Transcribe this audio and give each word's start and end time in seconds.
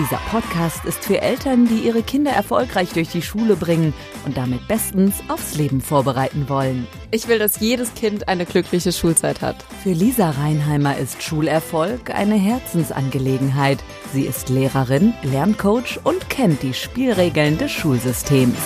Dieser 0.00 0.16
Podcast 0.30 0.86
ist 0.86 1.04
für 1.04 1.20
Eltern, 1.20 1.68
die 1.68 1.86
ihre 1.86 2.02
Kinder 2.02 2.30
erfolgreich 2.30 2.88
durch 2.94 3.10
die 3.10 3.20
Schule 3.20 3.54
bringen 3.54 3.92
und 4.24 4.38
damit 4.38 4.66
bestens 4.66 5.16
aufs 5.28 5.56
Leben 5.56 5.82
vorbereiten 5.82 6.48
wollen. 6.48 6.86
Ich 7.10 7.28
will, 7.28 7.38
dass 7.38 7.60
jedes 7.60 7.92
Kind 7.92 8.26
eine 8.26 8.46
glückliche 8.46 8.92
Schulzeit 8.92 9.42
hat. 9.42 9.62
Für 9.82 9.92
Lisa 9.92 10.30
Reinheimer 10.30 10.96
ist 10.96 11.22
Schulerfolg 11.22 12.14
eine 12.14 12.36
Herzensangelegenheit. 12.36 13.84
Sie 14.14 14.24
ist 14.24 14.48
Lehrerin, 14.48 15.12
Lerncoach 15.22 16.00
und 16.02 16.30
kennt 16.30 16.62
die 16.62 16.72
Spielregeln 16.72 17.58
des 17.58 17.70
Schulsystems. 17.70 18.56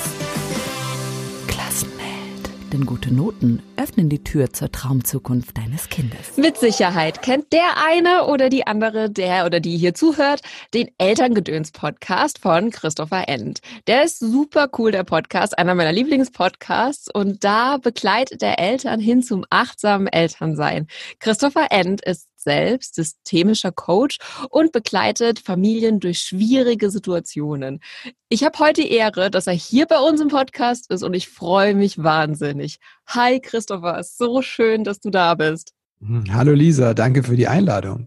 Denn 2.74 2.86
gute 2.86 3.14
Noten 3.14 3.62
öffnen 3.76 4.08
die 4.08 4.24
Tür 4.24 4.52
zur 4.52 4.72
Traumzukunft 4.72 5.56
deines 5.56 5.88
Kindes. 5.90 6.36
Mit 6.36 6.56
Sicherheit 6.56 7.22
kennt 7.22 7.52
der 7.52 7.76
eine 7.86 8.26
oder 8.26 8.48
die 8.48 8.66
andere, 8.66 9.10
der 9.10 9.46
oder 9.46 9.60
die 9.60 9.76
hier 9.76 9.94
zuhört, 9.94 10.40
den 10.74 10.90
Elterngedöns-Podcast 10.98 12.40
von 12.40 12.72
Christopher 12.72 13.28
End. 13.28 13.60
Der 13.86 14.02
ist 14.02 14.18
super 14.18 14.68
cool, 14.76 14.90
der 14.90 15.04
Podcast, 15.04 15.56
einer 15.56 15.76
meiner 15.76 15.92
Lieblingspodcasts. 15.92 17.08
Und 17.14 17.44
da 17.44 17.76
begleitet 17.76 18.42
der 18.42 18.58
Eltern 18.58 18.98
hin 18.98 19.22
zum 19.22 19.44
achtsamen 19.50 20.08
Elternsein. 20.08 20.88
Christopher 21.20 21.68
End 21.70 22.04
ist 22.04 22.28
selbst 22.44 22.94
systemischer 22.94 23.72
Coach 23.72 24.18
und 24.50 24.70
begleitet 24.72 25.40
Familien 25.40 25.98
durch 25.98 26.20
schwierige 26.20 26.90
Situationen. 26.90 27.80
Ich 28.28 28.44
habe 28.44 28.58
heute 28.58 28.82
die 28.82 28.90
Ehre, 28.90 29.30
dass 29.30 29.46
er 29.46 29.54
hier 29.54 29.86
bei 29.86 29.98
uns 29.98 30.20
im 30.20 30.28
Podcast 30.28 30.90
ist 30.90 31.02
und 31.02 31.14
ich 31.14 31.28
freue 31.28 31.74
mich 31.74 32.02
wahnsinnig. 32.02 32.78
Hi 33.06 33.40
Christopher, 33.40 34.02
so 34.04 34.42
schön, 34.42 34.84
dass 34.84 35.00
du 35.00 35.10
da 35.10 35.34
bist. 35.34 35.72
Hm, 36.00 36.24
hallo 36.32 36.52
Lisa, 36.52 36.94
danke 36.94 37.22
für 37.22 37.36
die 37.36 37.48
Einladung. 37.48 38.06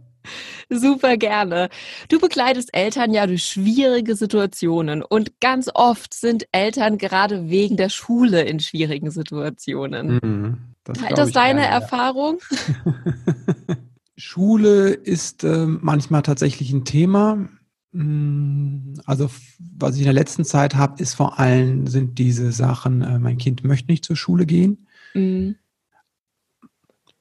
Super 0.69 1.17
gerne. 1.17 1.69
Du 2.09 2.19
begleitest 2.19 2.75
Eltern 2.75 3.14
ja 3.14 3.25
durch 3.25 3.45
schwierige 3.45 4.16
Situationen 4.16 5.02
und 5.02 5.40
ganz 5.40 5.69
oft 5.73 6.14
sind 6.14 6.45
Eltern 6.52 6.97
gerade 6.97 7.50
wegen 7.50 7.78
der 7.78 7.90
Schule 7.90 8.42
in 8.44 8.59
schwierigen 8.59 9.09
Situationen. 9.09 10.19
Mhm, 10.22 10.58
das 10.84 10.97
Teilt 10.97 11.17
das 11.17 11.31
deine 11.31 11.62
gerne, 11.62 11.73
Erfahrung? 11.73 12.40
Schule 14.18 14.90
ist 14.90 15.44
äh, 15.44 15.68
manchmal 15.68 16.23
tatsächlich 16.23 16.73
ein 16.73 16.86
Thema. 16.86 17.48
Mm, 17.92 18.96
also 19.06 19.30
was 19.78 19.94
ich 19.94 20.02
in 20.02 20.06
der 20.06 20.14
letzten 20.14 20.44
Zeit 20.44 20.76
habe, 20.76 21.02
ist 21.02 21.14
vor 21.14 21.40
allem 21.40 21.86
sind 21.88 22.18
diese 22.18 22.52
Sachen, 22.52 23.02
äh, 23.02 23.20
mein 23.20 23.38
Kind 23.38 23.64
möchte 23.64 23.92
nicht 23.92 24.04
zur 24.04 24.16
Schule 24.16 24.48
gehen. 24.48 24.88
Mhm. 25.14 25.56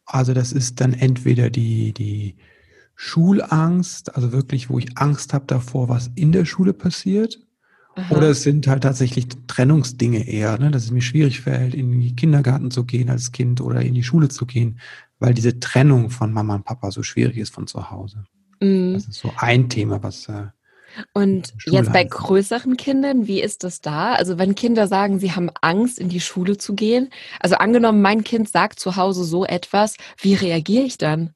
Also 0.06 0.32
das 0.32 0.52
ist 0.52 0.80
dann 0.80 0.94
entweder 0.94 1.50
die, 1.50 1.92
die 1.92 2.36
Schulangst, 2.94 4.14
also 4.14 4.32
wirklich, 4.32 4.70
wo 4.70 4.78
ich 4.78 4.96
Angst 4.96 5.34
habe 5.34 5.44
davor, 5.46 5.90
was 5.90 6.10
in 6.14 6.32
der 6.32 6.46
Schule 6.46 6.72
passiert. 6.72 7.46
Aha. 7.96 8.14
Oder 8.14 8.30
es 8.30 8.42
sind 8.42 8.66
halt 8.68 8.82
tatsächlich 8.82 9.26
Trennungsdinge 9.46 10.26
eher, 10.26 10.58
ne, 10.58 10.70
dass 10.70 10.84
es 10.84 10.90
mir 10.90 11.02
schwierig 11.02 11.40
fällt, 11.40 11.74
in 11.74 11.90
den 11.90 12.16
Kindergarten 12.16 12.70
zu 12.70 12.84
gehen 12.84 13.10
als 13.10 13.32
Kind 13.32 13.60
oder 13.60 13.82
in 13.82 13.94
die 13.94 14.02
Schule 14.02 14.28
zu 14.28 14.46
gehen, 14.46 14.78
weil 15.18 15.34
diese 15.34 15.58
Trennung 15.60 16.10
von 16.10 16.32
Mama 16.32 16.56
und 16.56 16.64
Papa 16.64 16.90
so 16.90 17.02
schwierig 17.02 17.38
ist 17.38 17.54
von 17.54 17.66
zu 17.66 17.90
Hause. 17.90 18.24
Mhm. 18.60 18.94
Das 18.94 19.06
ist 19.06 19.20
so 19.20 19.32
ein 19.36 19.68
Thema, 19.68 20.02
was. 20.02 20.28
Äh, 20.28 20.46
und 21.12 21.52
jetzt 21.66 21.92
bei 21.92 22.04
größeren 22.04 22.76
Kindern, 22.76 23.26
wie 23.26 23.42
ist 23.42 23.64
das 23.64 23.80
da? 23.80 24.14
Also 24.14 24.38
wenn 24.38 24.54
Kinder 24.54 24.86
sagen, 24.86 25.18
sie 25.18 25.32
haben 25.32 25.50
Angst, 25.60 25.98
in 25.98 26.08
die 26.08 26.20
Schule 26.20 26.56
zu 26.56 26.74
gehen, 26.74 27.10
also 27.40 27.56
angenommen, 27.56 28.00
mein 28.00 28.24
Kind 28.24 28.48
sagt 28.48 28.80
zu 28.80 28.96
Hause 28.96 29.24
so 29.24 29.44
etwas, 29.44 29.96
wie 30.18 30.34
reagiere 30.34 30.84
ich 30.84 30.96
dann? 30.96 31.30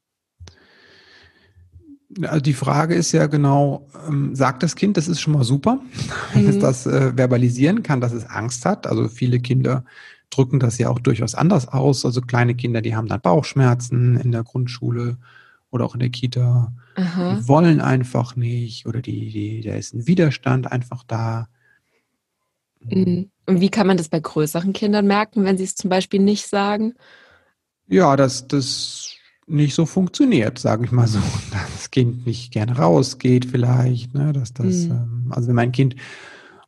Also 2.23 2.41
die 2.41 2.55
Frage 2.55 2.95
ist 2.95 3.13
ja 3.13 3.27
genau, 3.27 3.87
ähm, 4.09 4.35
sagt 4.35 4.63
das 4.63 4.75
Kind, 4.75 4.97
das 4.97 5.09
ist 5.09 5.21
schon 5.21 5.35
mal 5.35 5.45
super, 5.45 5.81
wenn 6.33 6.49
es 6.49 6.57
mhm. 6.57 6.61
das 6.61 6.87
äh, 6.87 7.13
verbalisieren 7.17 7.83
kann, 7.83 8.01
dass 8.01 8.13
es 8.13 8.27
Angst 8.27 8.65
hat. 8.65 8.87
Also 8.87 9.09
viele 9.09 9.41
Kinder 9.41 9.85
drücken 10.31 10.61
das 10.61 10.79
ja 10.79 10.89
auch 10.89 10.99
durchaus 10.99 11.35
anders 11.35 11.69
aus. 11.69 12.05
Also 12.05 12.21
kleine 12.21 12.55
Kinder, 12.55 12.81
die 12.81 12.95
haben 12.95 13.09
dann 13.09 13.21
Bauchschmerzen 13.21 14.17
in 14.17 14.33
der 14.33 14.45
Grundschule 14.45 15.19
oder 15.71 15.85
auch 15.85 15.95
in 15.95 16.01
der 16.01 16.11
Kita. 16.11 16.73
Aha. 16.95 17.35
Die 17.35 17.49
wollen 17.49 17.81
einfach 17.81 18.37
nicht 18.37 18.87
oder 18.87 19.03
die, 19.03 19.31
die, 19.31 19.61
da 19.63 19.75
ist 19.75 19.95
ein 19.95 20.07
Widerstand 20.07 20.71
einfach 20.71 21.05
da. 21.05 21.49
Mhm. 22.81 23.31
Und 23.47 23.61
wie 23.61 23.69
kann 23.71 23.87
man 23.87 23.97
das 23.97 24.09
bei 24.09 24.21
größeren 24.21 24.73
Kindern 24.73 25.07
merken, 25.07 25.45
wenn 25.45 25.59
sie 25.59 25.65
es 25.65 25.75
zum 25.75 25.91
Beispiel 25.91 26.21
nicht 26.21 26.47
sagen? 26.47 26.95
Ja, 27.89 28.17
dass 28.17 28.47
das 28.47 29.17
nicht 29.47 29.75
so 29.75 29.85
funktioniert, 29.85 30.59
sage 30.59 30.85
ich 30.85 30.93
mal 30.93 31.09
so. 31.09 31.19
Dass 31.53 31.73
das 31.75 31.91
Kind 31.91 32.25
nicht 32.25 32.53
gerne 32.53 32.77
rausgeht 32.77 33.45
vielleicht, 33.45 34.15
ne? 34.15 34.33
dass 34.33 34.53
das, 34.53 34.87
mhm. 34.87 34.91
ähm, 34.93 35.27
also 35.31 35.49
wenn 35.49 35.57
mein 35.57 35.73
Kind 35.73 35.97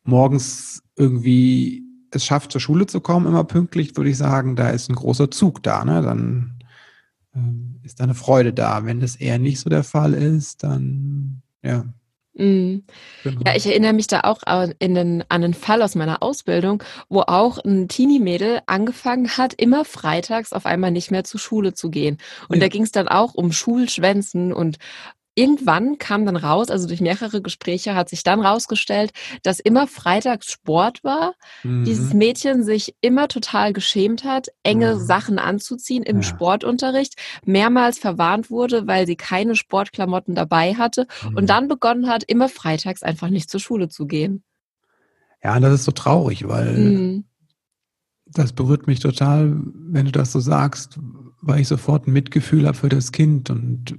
morgens 0.03 0.83
irgendwie 0.97 1.85
es 2.15 2.25
schafft, 2.25 2.53
zur 2.53 2.61
Schule 2.61 2.87
zu 2.87 3.01
kommen, 3.01 3.27
immer 3.27 3.45
pünktlich, 3.45 3.97
würde 3.97 4.11
ich 4.11 4.17
sagen, 4.17 4.57
da 4.57 4.71
ist 4.71 4.89
ein 4.89 4.97
großer 4.97 5.31
Zug 5.31 5.63
da. 5.63 5.85
Ne? 5.85 6.03
Dann 6.03 6.59
ähm, 7.35 7.81
ist 7.83 8.01
da 8.01 8.05
eine 8.05 8.15
Freude 8.15 8.53
da. 8.53 8.85
Wenn 8.85 9.01
das 9.01 9.17
eher 9.17 9.39
nicht 9.39 9.61
so 9.61 9.71
der 9.71 9.85
Fall 9.85 10.15
ist, 10.15 10.63
dann 10.63 11.43
ja. 11.63 11.85
Mhm. 12.35 12.85
Genau. 13.25 13.41
Ja, 13.47 13.55
ich 13.55 13.67
erinnere 13.67 13.93
mich 13.93 14.07
da 14.07 14.21
auch 14.21 14.43
in 14.79 14.95
den, 14.95 15.23
an 15.29 15.45
einen 15.45 15.55
Fall 15.55 15.83
aus 15.83 15.95
meiner 15.95 16.23
Ausbildung, 16.23 16.83
wo 17.09 17.21
auch 17.21 17.59
ein 17.59 17.89
Teenie-Mädel 17.89 18.61
angefangen 18.67 19.37
hat, 19.37 19.53
immer 19.55 19.85
freitags 19.85 20.53
auf 20.53 20.65
einmal 20.65 20.91
nicht 20.91 21.11
mehr 21.11 21.25
zur 21.25 21.41
Schule 21.41 21.75
zu 21.75 21.91
gehen. 21.91 22.19
Und 22.49 22.57
ja. 22.57 22.61
da 22.63 22.69
ging 22.69 22.85
es 22.85 22.93
dann 22.93 23.09
auch 23.09 23.35
um 23.35 23.53
Schulschwänzen 23.53 24.53
und 24.53 24.79
irgendwann 25.35 25.99
kam 25.99 26.27
dann 26.27 26.37
raus, 26.37 26.71
also 26.71 26.87
durch 26.87 27.01
mehrere 27.01 27.41
Gespräche 27.41 27.95
hat 27.95 28.09
sich 28.09 28.23
dann 28.23 28.41
rausgestellt, 28.41 29.13
dass 29.43 29.61
immer 29.61 29.87
freitags 29.87 30.51
Sport 30.51 31.03
war, 31.05 31.35
mhm. 31.63 31.85
dieses 31.85 32.13
Mädchen 32.13 32.65
sich 32.65 32.95
immer 33.01 33.29
total 33.29 33.73
geschämt 33.73 34.25
hat, 34.25 34.49
enge 34.63 34.95
mhm. 34.95 35.01
Sachen 35.01 35.39
anzuziehen 35.39 36.03
im 36.03 36.19
ja. 36.19 36.23
Sportunterricht, 36.23 37.15
mehrmals 37.45 37.99
verwarnt 37.99 38.51
wurde, 38.51 38.87
weil 38.87 39.07
sie 39.07 39.17
keine 39.17 39.57
Sportklamotten 39.57 40.35
dabei 40.35 40.75
hatte 40.75 41.07
mhm. 41.29 41.37
und 41.37 41.51
dann 41.51 41.69
begonnen 41.69 42.09
hat, 42.09 42.25
immer 42.25 42.49
freitags 42.49 43.03
einfach 43.03 43.31
nicht 43.31 43.51
zur 43.51 43.61
Schule 43.61 43.89
zu 43.89 44.07
gehen. 44.07 44.43
Ja, 45.43 45.59
das 45.59 45.75
ist 45.75 45.85
so 45.85 45.93
traurig, 45.93 46.47
weil 46.47 46.77
mhm. 46.77 47.25
das 48.27 48.53
berührt 48.53 48.87
mich 48.87 49.01
total, 49.01 49.57
wenn 49.75 50.05
du 50.05 50.13
das 50.13 50.31
so 50.31 50.41
sagst, 50.41 50.99
weil 51.41 51.61
ich 51.61 51.69
sofort 51.69 52.07
ein 52.07 52.13
Mitgefühl 52.13 52.67
habe 52.67 52.77
für 52.77 52.89
das 52.89 53.13
Kind 53.13 53.51
und 53.51 53.99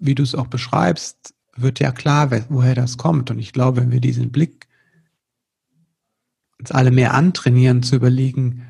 wie 0.00 0.14
du 0.14 0.22
es 0.22 0.34
auch 0.34 0.48
beschreibst, 0.48 1.34
wird 1.56 1.78
ja 1.78 1.92
klar, 1.92 2.30
woher 2.48 2.74
das 2.74 2.96
kommt. 2.96 3.30
Und 3.30 3.38
ich 3.38 3.52
glaube, 3.52 3.80
wenn 3.80 3.92
wir 3.92 4.00
diesen 4.00 4.32
Blick 4.32 4.66
uns 6.58 6.72
alle 6.72 6.90
mehr 6.90 7.14
antrainieren, 7.14 7.82
zu 7.82 7.96
überlegen, 7.96 8.66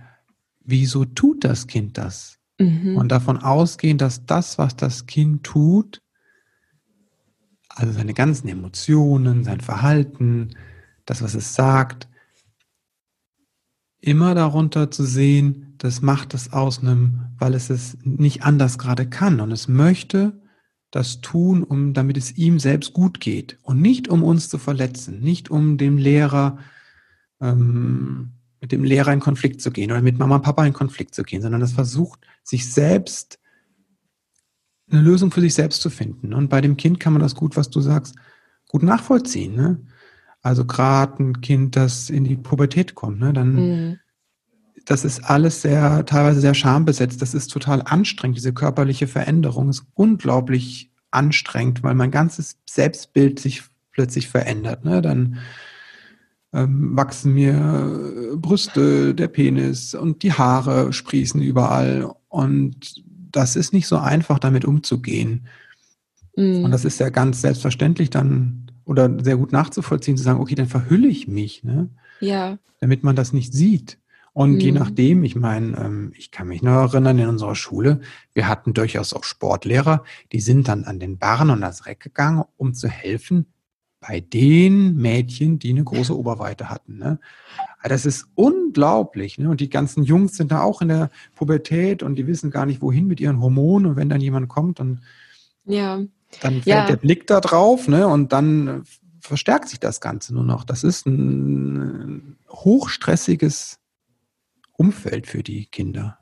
wieso 0.60 1.04
tut 1.04 1.44
das 1.44 1.66
Kind 1.66 1.98
das? 1.98 2.38
Mhm. 2.58 2.96
Und 2.96 3.08
davon 3.08 3.38
ausgehen, 3.38 3.98
dass 3.98 4.26
das, 4.26 4.58
was 4.58 4.76
das 4.76 5.06
Kind 5.06 5.44
tut, 5.44 6.02
also 7.68 7.92
seine 7.92 8.14
ganzen 8.14 8.48
Emotionen, 8.48 9.44
sein 9.44 9.60
Verhalten, 9.60 10.50
das, 11.06 11.22
was 11.22 11.34
es 11.34 11.54
sagt, 11.54 12.08
immer 14.00 14.34
darunter 14.34 14.90
zu 14.90 15.04
sehen, 15.04 15.74
das 15.78 16.02
macht 16.02 16.34
es 16.34 16.52
aus 16.52 16.80
einem, 16.80 17.26
weil 17.38 17.54
es 17.54 17.70
es 17.70 17.96
nicht 18.02 18.42
anders 18.42 18.78
gerade 18.78 19.08
kann 19.08 19.40
und 19.40 19.52
es 19.52 19.68
möchte 19.68 20.40
das 20.90 21.20
tun, 21.20 21.62
um, 21.62 21.92
damit 21.94 22.16
es 22.16 22.36
ihm 22.36 22.58
selbst 22.58 22.92
gut 22.92 23.20
geht 23.20 23.58
und 23.62 23.80
nicht 23.80 24.08
um 24.08 24.22
uns 24.22 24.48
zu 24.48 24.58
verletzen, 24.58 25.20
nicht 25.20 25.50
um 25.50 25.78
dem 25.78 25.96
Lehrer, 25.96 26.58
ähm, 27.40 28.32
mit 28.60 28.72
dem 28.72 28.84
Lehrer 28.84 29.12
in 29.12 29.20
Konflikt 29.20 29.60
zu 29.60 29.70
gehen 29.70 29.90
oder 29.90 30.02
mit 30.02 30.18
Mama 30.18 30.36
und 30.36 30.42
Papa 30.42 30.66
in 30.66 30.72
Konflikt 30.72 31.14
zu 31.14 31.22
gehen, 31.22 31.42
sondern 31.42 31.62
es 31.62 31.72
versucht, 31.72 32.20
sich 32.42 32.72
selbst 32.72 33.38
eine 34.90 35.00
Lösung 35.00 35.30
für 35.30 35.40
sich 35.40 35.54
selbst 35.54 35.80
zu 35.80 35.88
finden. 35.88 36.34
Und 36.34 36.48
bei 36.48 36.60
dem 36.60 36.76
Kind 36.76 36.98
kann 36.98 37.12
man 37.12 37.22
das 37.22 37.36
gut, 37.36 37.56
was 37.56 37.70
du 37.70 37.80
sagst, 37.80 38.16
gut 38.68 38.82
nachvollziehen. 38.82 39.54
Ne? 39.54 39.80
Also 40.42 40.64
gerade 40.64 41.22
ein 41.22 41.40
Kind, 41.40 41.76
das 41.76 42.10
in 42.10 42.24
die 42.24 42.36
Pubertät 42.36 42.96
kommt, 42.96 43.20
ne? 43.20 43.32
dann 43.32 43.54
mhm 43.54 43.98
das 44.84 45.04
ist 45.04 45.20
alles 45.20 45.62
sehr, 45.62 46.04
teilweise 46.06 46.40
sehr 46.40 46.54
schambesetzt. 46.54 47.22
Das 47.22 47.34
ist 47.34 47.48
total 47.48 47.82
anstrengend. 47.82 48.36
Diese 48.36 48.52
körperliche 48.52 49.06
Veränderung 49.06 49.68
ist 49.68 49.84
unglaublich 49.94 50.89
anstrengend, 51.10 51.82
weil 51.82 51.94
mein 51.94 52.10
ganzes 52.10 52.56
Selbstbild 52.68 53.38
sich 53.40 53.62
plötzlich 53.92 54.28
verändert. 54.28 54.84
Ne? 54.84 55.02
Dann 55.02 55.38
ähm, 56.52 56.96
wachsen 56.96 57.34
mir 57.34 58.32
Brüste, 58.36 59.14
der 59.14 59.28
Penis 59.28 59.94
und 59.94 60.22
die 60.22 60.32
Haare 60.32 60.92
sprießen 60.92 61.40
überall. 61.40 62.12
Und 62.28 63.02
das 63.30 63.56
ist 63.56 63.72
nicht 63.72 63.86
so 63.86 63.98
einfach, 63.98 64.38
damit 64.38 64.64
umzugehen. 64.64 65.46
Mhm. 66.36 66.64
Und 66.64 66.70
das 66.70 66.84
ist 66.84 67.00
ja 67.00 67.10
ganz 67.10 67.40
selbstverständlich 67.40 68.10
dann 68.10 68.70
oder 68.84 69.22
sehr 69.22 69.36
gut 69.36 69.52
nachzuvollziehen, 69.52 70.16
zu 70.16 70.24
sagen, 70.24 70.40
okay, 70.40 70.56
dann 70.56 70.66
verhülle 70.66 71.06
ich 71.06 71.28
mich. 71.28 71.62
Ne? 71.62 71.90
Ja. 72.18 72.58
Damit 72.80 73.04
man 73.04 73.14
das 73.14 73.32
nicht 73.32 73.52
sieht. 73.52 73.99
Und 74.32 74.54
mhm. 74.54 74.60
je 74.60 74.72
nachdem, 74.72 75.24
ich 75.24 75.34
meine, 75.34 75.76
ähm, 75.76 76.12
ich 76.16 76.30
kann 76.30 76.48
mich 76.48 76.62
noch 76.62 76.92
erinnern, 76.92 77.18
in 77.18 77.28
unserer 77.28 77.56
Schule, 77.56 78.00
wir 78.32 78.48
hatten 78.48 78.74
durchaus 78.74 79.12
auch 79.12 79.24
Sportlehrer, 79.24 80.04
die 80.32 80.40
sind 80.40 80.68
dann 80.68 80.84
an 80.84 81.00
den 81.00 81.18
Barren 81.18 81.50
und 81.50 81.60
das 81.60 81.86
Reck 81.86 82.00
gegangen, 82.00 82.44
um 82.56 82.74
zu 82.74 82.88
helfen 82.88 83.46
bei 84.00 84.20
den 84.20 84.96
Mädchen, 84.96 85.58
die 85.58 85.70
eine 85.70 85.84
große 85.84 86.16
Oberweite 86.16 86.70
hatten. 86.70 86.96
Ne? 86.96 87.18
Das 87.82 88.06
ist 88.06 88.28
unglaublich. 88.34 89.36
Ne? 89.38 89.50
Und 89.50 89.60
die 89.60 89.68
ganzen 89.68 90.04
Jungs 90.04 90.36
sind 90.36 90.52
da 90.52 90.62
auch 90.62 90.80
in 90.80 90.88
der 90.88 91.10
Pubertät 91.34 92.02
und 92.02 92.14
die 92.14 92.26
wissen 92.26 92.50
gar 92.50 92.64
nicht, 92.64 92.80
wohin 92.80 93.06
mit 93.06 93.20
ihren 93.20 93.40
Hormonen. 93.40 93.90
Und 93.90 93.96
wenn 93.96 94.08
dann 94.08 94.22
jemand 94.22 94.48
kommt, 94.48 94.80
dann, 94.80 95.02
ja. 95.66 96.00
dann 96.40 96.62
fällt 96.62 96.66
ja. 96.66 96.86
der 96.86 96.96
Blick 96.96 97.26
da 97.26 97.40
drauf 97.40 97.88
ne? 97.88 98.06
und 98.06 98.32
dann 98.32 98.84
verstärkt 99.20 99.68
sich 99.68 99.80
das 99.80 100.00
Ganze 100.00 100.32
nur 100.32 100.44
noch. 100.44 100.64
Das 100.64 100.82
ist 100.82 101.06
ein 101.06 102.38
hochstressiges 102.48 103.79
Umfeld 104.80 105.26
für 105.26 105.42
die 105.42 105.66
Kinder. 105.66 106.18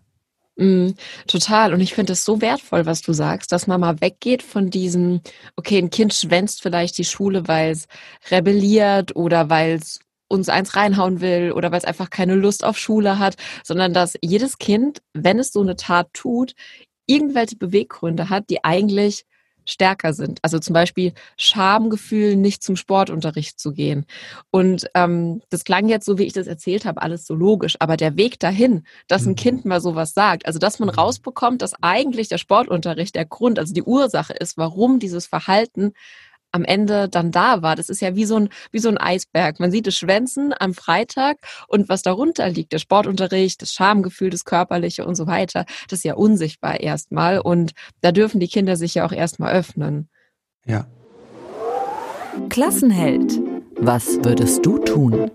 Mm, 0.57 0.91
total. 1.29 1.73
Und 1.73 1.81
ich 1.81 1.95
finde 1.95 2.15
es 2.15 2.25
so 2.25 2.41
wertvoll, 2.41 2.87
was 2.87 3.03
du 3.03 3.13
sagst, 3.13 3.53
dass 3.53 3.69
man 3.69 3.81
mal 3.81 4.01
weggeht 4.01 4.43
von 4.43 4.69
diesem, 4.69 5.21
okay, 5.55 5.79
ein 5.79 5.91
Kind 5.91 6.13
schwänzt 6.13 6.61
vielleicht 6.61 6.99
die 6.99 7.05
Schule, 7.05 7.47
weil 7.47 7.71
es 7.71 7.87
rebelliert 8.33 9.15
oder 9.15 9.49
weil 9.49 9.75
es 9.75 10.01
uns 10.27 10.49
eins 10.49 10.75
reinhauen 10.75 11.21
will 11.21 11.53
oder 11.53 11.71
weil 11.71 11.79
es 11.79 11.85
einfach 11.85 12.11
keine 12.11 12.35
Lust 12.35 12.65
auf 12.65 12.77
Schule 12.77 13.21
hat, 13.21 13.37
sondern 13.63 13.95
dass 13.95 14.19
jedes 14.23 14.59
Kind, 14.59 15.03
wenn 15.15 15.39
es 15.39 15.53
so 15.53 15.61
eine 15.61 15.77
Tat 15.77 16.09
tut, 16.13 16.55
irgendwelche 17.07 17.57
Beweggründe 17.57 18.29
hat, 18.29 18.51
die 18.51 18.65
eigentlich 18.65 19.25
stärker 19.69 20.13
sind. 20.13 20.39
Also 20.43 20.59
zum 20.59 20.75
Beispiel 20.75 21.13
Schamgefühl, 21.37 22.37
nicht 22.37 22.63
zum 22.63 22.77
Sportunterricht 22.77 23.61
zu 23.61 23.73
gehen. 23.73 24.07
Und 24.51 24.87
ähm, 24.95 25.43
das 25.51 25.65
klang 25.65 25.89
jetzt 25.89 26.07
so, 26.07 26.19
wie 26.19 26.25
ich 26.25 26.33
das 26.33 26.47
erzählt 26.47 26.85
habe, 26.85 27.03
alles 27.03 27.27
so 27.27 27.35
logisch. 27.35 27.77
Aber 27.79 27.97
der 27.97 28.17
Weg 28.17 28.41
dahin, 28.41 28.85
dass 29.07 29.27
ein 29.27 29.31
mhm. 29.31 29.37
Kind 29.37 29.65
mal 29.65 29.81
sowas 29.81 30.15
sagt, 30.15 30.47
also 30.47 30.59
dass 30.59 30.79
man 30.79 30.89
rausbekommt, 30.89 31.63
dass 31.63 31.75
eigentlich 31.83 32.29
der 32.29 32.39
Sportunterricht 32.39 33.15
der 33.15 33.27
Grund, 33.27 33.59
also 33.59 33.75
die 33.75 33.83
Ursache 33.83 34.33
ist, 34.33 34.57
warum 34.57 34.99
dieses 34.99 35.27
Verhalten 35.27 35.93
am 36.53 36.65
Ende 36.65 37.09
dann 37.09 37.31
da 37.31 37.63
war. 37.63 37.77
Das 37.77 37.89
ist 37.89 38.01
ja 38.01 38.17
wie 38.17 38.25
so 38.25 38.37
ein, 38.37 38.49
wie 38.71 38.79
so 38.79 38.89
ein 38.89 38.99
Eisberg. 38.99 39.61
Man 39.61 39.71
sieht 39.71 39.87
es 39.87 39.97
schwänzen 39.97 40.55
am 40.59 40.75
Freitag 40.75 41.39
und 41.69 41.89
was 41.89 42.03
darunter 42.03 42.49
liegt, 42.49 42.73
der 42.73 42.79
Sportunterricht, 42.79 43.63
das 43.63 43.73
Schamgefühl, 43.73 44.31
das 44.31 44.45
Körperliche 44.45 45.05
und 45.07 45.15
so 45.15 45.27
weiter, 45.27 45.65
das 45.89 46.01
ist 46.01 46.05
ja 46.05 46.15
unsichtbar 46.15 46.81
erstmal 46.81 47.39
und 47.39 47.73
da 48.01 48.13
dürfen 48.13 48.41
die 48.41 48.49
Kinder 48.49 48.77
sich 48.77 48.95
ja 48.95 49.07
auch 49.07 49.13
erstmal 49.13 49.55
öffnen. 49.55 50.09
Ja. 50.65 50.87
Klassenheld. 52.49 53.41
Was 53.77 54.17
würdest 54.25 54.65
du 54.65 54.79
tun? 54.79 55.31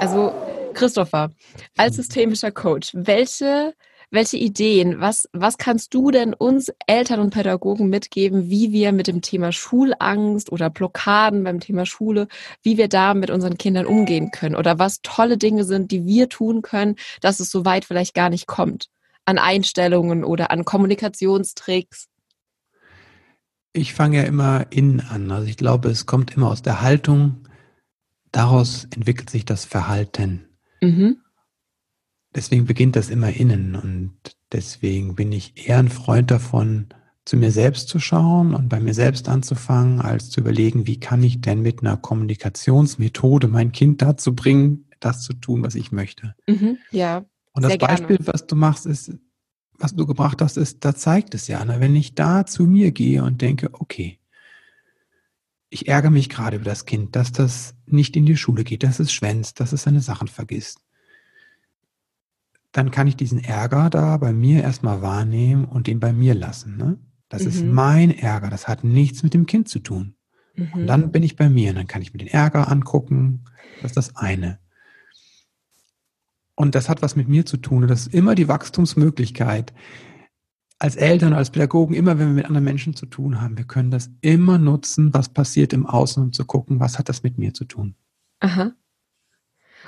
Also, 0.00 0.32
Christopher, 0.74 1.30
als 1.76 1.96
systemischer 1.96 2.50
Coach, 2.50 2.90
welche 2.94 3.74
welche 4.14 4.36
Ideen, 4.36 5.00
was, 5.00 5.28
was 5.32 5.58
kannst 5.58 5.92
du 5.92 6.10
denn 6.12 6.34
uns 6.34 6.72
Eltern 6.86 7.18
und 7.18 7.30
Pädagogen 7.30 7.88
mitgeben, 7.88 8.48
wie 8.48 8.72
wir 8.72 8.92
mit 8.92 9.08
dem 9.08 9.20
Thema 9.20 9.50
Schulangst 9.50 10.52
oder 10.52 10.70
Blockaden 10.70 11.42
beim 11.42 11.58
Thema 11.58 11.84
Schule, 11.84 12.28
wie 12.62 12.78
wir 12.78 12.88
da 12.88 13.14
mit 13.14 13.30
unseren 13.30 13.58
Kindern 13.58 13.86
umgehen 13.86 14.30
können 14.30 14.54
oder 14.54 14.78
was 14.78 15.02
tolle 15.02 15.36
Dinge 15.36 15.64
sind, 15.64 15.90
die 15.90 16.06
wir 16.06 16.28
tun 16.28 16.62
können, 16.62 16.94
dass 17.20 17.40
es 17.40 17.50
so 17.50 17.64
weit 17.64 17.84
vielleicht 17.84 18.14
gar 18.14 18.30
nicht 18.30 18.46
kommt? 18.46 18.88
An 19.24 19.38
Einstellungen 19.38 20.22
oder 20.22 20.50
an 20.50 20.64
Kommunikationstricks? 20.64 22.06
Ich 23.72 23.94
fange 23.94 24.18
ja 24.18 24.22
immer 24.22 24.66
innen 24.70 25.00
an. 25.00 25.30
Also 25.32 25.48
ich 25.48 25.56
glaube, 25.56 25.88
es 25.88 26.06
kommt 26.06 26.36
immer 26.36 26.50
aus 26.50 26.62
der 26.62 26.82
Haltung. 26.82 27.48
Daraus 28.30 28.86
entwickelt 28.94 29.28
sich 29.28 29.44
das 29.44 29.64
Verhalten. 29.64 30.46
Mhm 30.80 31.23
deswegen 32.34 32.64
beginnt 32.66 32.96
das 32.96 33.10
immer 33.10 33.30
innen 33.30 33.76
und 33.76 34.12
deswegen 34.52 35.14
bin 35.14 35.32
ich 35.32 35.68
eher 35.68 35.78
ein 35.78 35.88
Freund 35.88 36.30
davon, 36.30 36.88
zu 37.24 37.36
mir 37.38 37.50
selbst 37.50 37.88
zu 37.88 37.98
schauen 38.00 38.54
und 38.54 38.68
bei 38.68 38.80
mir 38.80 38.92
selbst 38.92 39.28
anzufangen, 39.28 40.00
als 40.00 40.28
zu 40.28 40.40
überlegen, 40.40 40.86
wie 40.86 41.00
kann 41.00 41.22
ich 41.22 41.40
denn 41.40 41.62
mit 41.62 41.80
einer 41.80 41.96
Kommunikationsmethode 41.96 43.48
mein 43.48 43.72
Kind 43.72 44.02
dazu 44.02 44.34
bringen, 44.34 44.86
das 45.00 45.22
zu 45.22 45.32
tun, 45.32 45.62
was 45.62 45.74
ich 45.74 45.90
möchte. 45.90 46.34
Mhm, 46.46 46.78
ja. 46.90 47.24
Und 47.52 47.62
das 47.62 47.78
Beispiel, 47.78 48.16
gerne. 48.16 48.32
was 48.32 48.46
du 48.46 48.56
machst, 48.56 48.84
ist, 48.84 49.12
was 49.78 49.94
du 49.94 50.06
gebracht 50.06 50.42
hast, 50.42 50.58
ist, 50.58 50.84
da 50.84 50.94
zeigt 50.94 51.34
es 51.34 51.48
ja, 51.48 51.64
ne? 51.64 51.80
wenn 51.80 51.96
ich 51.96 52.14
da 52.14 52.44
zu 52.44 52.64
mir 52.64 52.92
gehe 52.92 53.22
und 53.22 53.40
denke, 53.40 53.70
okay, 53.72 54.18
ich 55.70 55.88
ärgere 55.88 56.10
mich 56.10 56.28
gerade 56.28 56.56
über 56.56 56.66
das 56.66 56.84
Kind, 56.84 57.16
dass 57.16 57.32
das 57.32 57.74
nicht 57.86 58.16
in 58.16 58.26
die 58.26 58.36
Schule 58.36 58.64
geht, 58.64 58.82
dass 58.82 59.00
es 59.00 59.12
schwänzt, 59.12 59.60
dass 59.60 59.72
es 59.72 59.84
seine 59.84 60.00
Sachen 60.00 60.28
vergisst 60.28 60.84
dann 62.74 62.90
kann 62.90 63.06
ich 63.06 63.16
diesen 63.16 63.42
Ärger 63.42 63.88
da 63.88 64.16
bei 64.16 64.32
mir 64.32 64.62
erstmal 64.62 65.00
wahrnehmen 65.00 65.64
und 65.64 65.86
ihn 65.86 66.00
bei 66.00 66.12
mir 66.12 66.34
lassen. 66.34 66.76
Ne? 66.76 66.98
Das 67.28 67.42
mhm. 67.42 67.48
ist 67.48 67.64
mein 67.64 68.10
Ärger, 68.10 68.50
das 68.50 68.66
hat 68.66 68.82
nichts 68.82 69.22
mit 69.22 69.32
dem 69.32 69.46
Kind 69.46 69.68
zu 69.68 69.78
tun. 69.78 70.16
Mhm. 70.56 70.72
Und 70.72 70.86
dann 70.88 71.12
bin 71.12 71.22
ich 71.22 71.36
bei 71.36 71.48
mir 71.48 71.70
und 71.70 71.76
dann 71.76 71.86
kann 71.86 72.02
ich 72.02 72.12
mir 72.12 72.18
den 72.18 72.28
Ärger 72.28 72.68
angucken. 72.68 73.44
Das 73.80 73.92
ist 73.92 73.96
das 73.96 74.16
eine. 74.16 74.58
Und 76.56 76.74
das 76.74 76.88
hat 76.88 77.00
was 77.00 77.14
mit 77.14 77.28
mir 77.28 77.46
zu 77.46 77.58
tun. 77.58 77.84
Und 77.84 77.88
das 77.88 78.08
ist 78.08 78.14
immer 78.14 78.34
die 78.34 78.48
Wachstumsmöglichkeit. 78.48 79.72
Als 80.80 80.96
Eltern, 80.96 81.32
als 81.32 81.50
Pädagogen, 81.50 81.94
immer 81.94 82.18
wenn 82.18 82.26
wir 82.26 82.34
mit 82.34 82.46
anderen 82.46 82.64
Menschen 82.64 82.96
zu 82.96 83.06
tun 83.06 83.40
haben, 83.40 83.56
wir 83.56 83.66
können 83.66 83.92
das 83.92 84.10
immer 84.20 84.58
nutzen, 84.58 85.14
was 85.14 85.28
passiert 85.28 85.72
im 85.72 85.86
Außen, 85.86 86.20
um 86.20 86.32
zu 86.32 86.44
gucken, 86.44 86.80
was 86.80 86.98
hat 86.98 87.08
das 87.08 87.22
mit 87.22 87.38
mir 87.38 87.54
zu 87.54 87.66
tun. 87.66 87.94
Aha. 88.40 88.72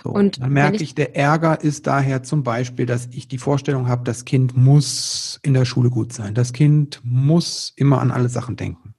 So, 0.03 0.11
und 0.11 0.41
dann 0.41 0.53
merke 0.53 0.77
ich, 0.77 0.83
ich, 0.83 0.95
der 0.95 1.17
Ärger 1.17 1.61
ist 1.61 1.87
daher 1.87 2.23
zum 2.23 2.43
Beispiel, 2.43 2.87
dass 2.87 3.09
ich 3.11 3.29
die 3.29 3.39
Vorstellung 3.39 3.89
habe, 3.89 4.05
das 4.05 4.25
Kind 4.25 4.57
muss 4.57 5.41
in 5.43 5.55
der 5.55 5.65
Schule 5.65 5.91
gut 5.91 6.13
sein. 6.13 6.35
Das 6.35 6.53
Kind 6.53 7.01
muss 7.03 7.73
immer 7.77 8.01
an 8.01 8.11
alle 8.11 8.29
Sachen 8.29 8.57
denken. 8.57 8.95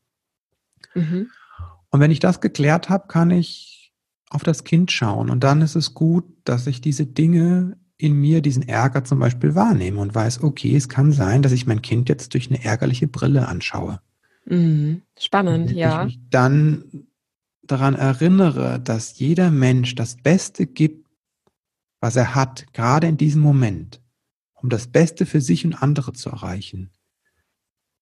Mhm. 0.96 1.30
Und 1.90 2.00
wenn 2.00 2.12
ich 2.12 2.20
das 2.20 2.42
geklärt 2.42 2.90
habe, 2.90 3.08
kann 3.08 3.32
ich 3.32 3.94
auf 4.30 4.44
das 4.44 4.64
Kind 4.64 4.92
schauen. 4.92 5.30
Und 5.30 5.44
dann 5.44 5.62
ist 5.62 5.76
es 5.76 5.94
gut, 5.94 6.26
dass 6.44 6.68
ich 6.68 6.82
diese 6.82 7.06
Dinge 7.06 7.78
in 7.98 8.14
mir, 8.14 8.42
diesen 8.42 8.68
Ärger 8.68 9.04
zum 9.04 9.20
Beispiel 9.20 9.56
wahrnehme 9.56 10.00
und 10.00 10.14
weiß, 10.14 10.44
okay, 10.44 10.76
es 10.76 10.90
kann 10.90 11.12
sein, 11.12 11.42
dass 11.42 11.52
ich 11.52 11.66
mein 11.66 11.82
Kind 11.82 12.10
jetzt 12.10 12.34
durch 12.34 12.50
eine 12.50 12.64
ärgerliche 12.64 13.08
Brille 13.08 13.48
anschaue. 13.48 14.02
Mhm. 14.46 15.02
Spannend, 15.18 15.72
ja. 15.72 16.08
Dann 16.30 17.07
daran 17.68 17.96
erinnere, 17.96 18.80
dass 18.80 19.20
jeder 19.20 19.52
Mensch 19.52 19.96
das 19.96 20.16
Beste 20.18 20.66
gibt, 20.66 21.08
was 22.00 22.16
er 22.16 22.36
hat, 22.36 22.72
gerade 22.74 23.08
in 23.08 23.18
diesem 23.18 23.42
Moment, 23.42 24.02
um 24.54 24.70
das 24.70 24.88
Beste 24.88 25.26
für 25.26 25.42
sich 25.42 25.66
und 25.66 25.76
andere 25.76 26.14
zu 26.14 26.30
erreichen, 26.30 26.92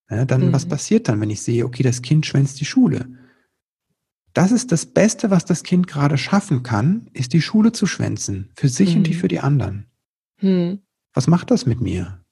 ja, 0.09 0.25
dann 0.25 0.47
mhm. 0.47 0.53
was 0.53 0.67
passiert 0.67 1.07
dann, 1.07 1.19
wenn 1.19 1.29
ich 1.29 1.41
sehe, 1.41 1.65
okay, 1.65 1.83
das 1.83 2.01
Kind 2.01 2.25
schwänzt 2.25 2.59
die 2.59 2.65
Schule? 2.65 3.07
Das 4.33 4.51
ist 4.51 4.71
das 4.71 4.85
Beste, 4.85 5.31
was 5.31 5.45
das 5.45 5.63
Kind 5.63 5.87
gerade 5.87 6.17
schaffen 6.17 6.61
kann, 6.61 7.09
ist 7.13 7.33
die 7.33 7.41
Schule 7.41 7.71
zu 7.71 7.87
schwänzen, 7.87 8.51
für 8.55 8.69
sich 8.69 8.91
mhm. 8.91 8.97
und 8.97 9.07
die 9.07 9.13
für 9.13 9.27
die 9.27 9.39
anderen. 9.39 9.87
Mhm. 10.41 10.79
Was 11.13 11.27
macht 11.27 11.49
das 11.51 11.65
mit 11.65 11.81
mir, 11.81 12.23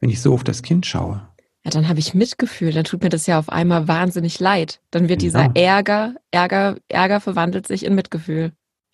wenn 0.00 0.10
ich 0.10 0.20
so 0.20 0.32
auf 0.32 0.44
das 0.44 0.62
Kind 0.62 0.86
schaue? 0.86 1.28
Ja, 1.66 1.70
dann 1.70 1.88
habe 1.88 1.98
ich 1.98 2.14
Mitgefühl, 2.14 2.72
dann 2.72 2.84
tut 2.84 3.02
mir 3.02 3.08
das 3.08 3.26
ja 3.26 3.40
auf 3.40 3.48
einmal 3.48 3.88
wahnsinnig 3.88 4.38
leid. 4.38 4.80
Dann 4.92 5.08
wird 5.08 5.20
genau. 5.20 5.48
dieser 5.48 5.60
Ärger, 5.60 6.14
Ärger, 6.30 6.76
Ärger 6.86 7.20
verwandelt 7.20 7.66
sich 7.66 7.84
in 7.84 7.96
Mitgefühl. 7.96 8.52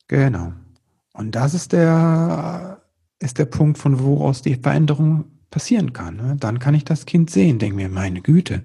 Genau. 0.08 0.54
Und 1.12 1.34
das 1.34 1.52
ist 1.52 1.72
der, 1.72 2.80
ist 3.18 3.36
der 3.36 3.44
Punkt, 3.44 3.76
von 3.76 4.02
woraus 4.02 4.40
die 4.40 4.54
Veränderung 4.54 5.26
passieren 5.50 5.92
kann. 5.92 6.16
Ne? 6.16 6.36
Dann 6.40 6.60
kann 6.60 6.74
ich 6.74 6.86
das 6.86 7.04
Kind 7.04 7.28
sehen, 7.28 7.58
denke 7.58 7.76
mir, 7.76 7.90
meine 7.90 8.22
Güte. 8.22 8.64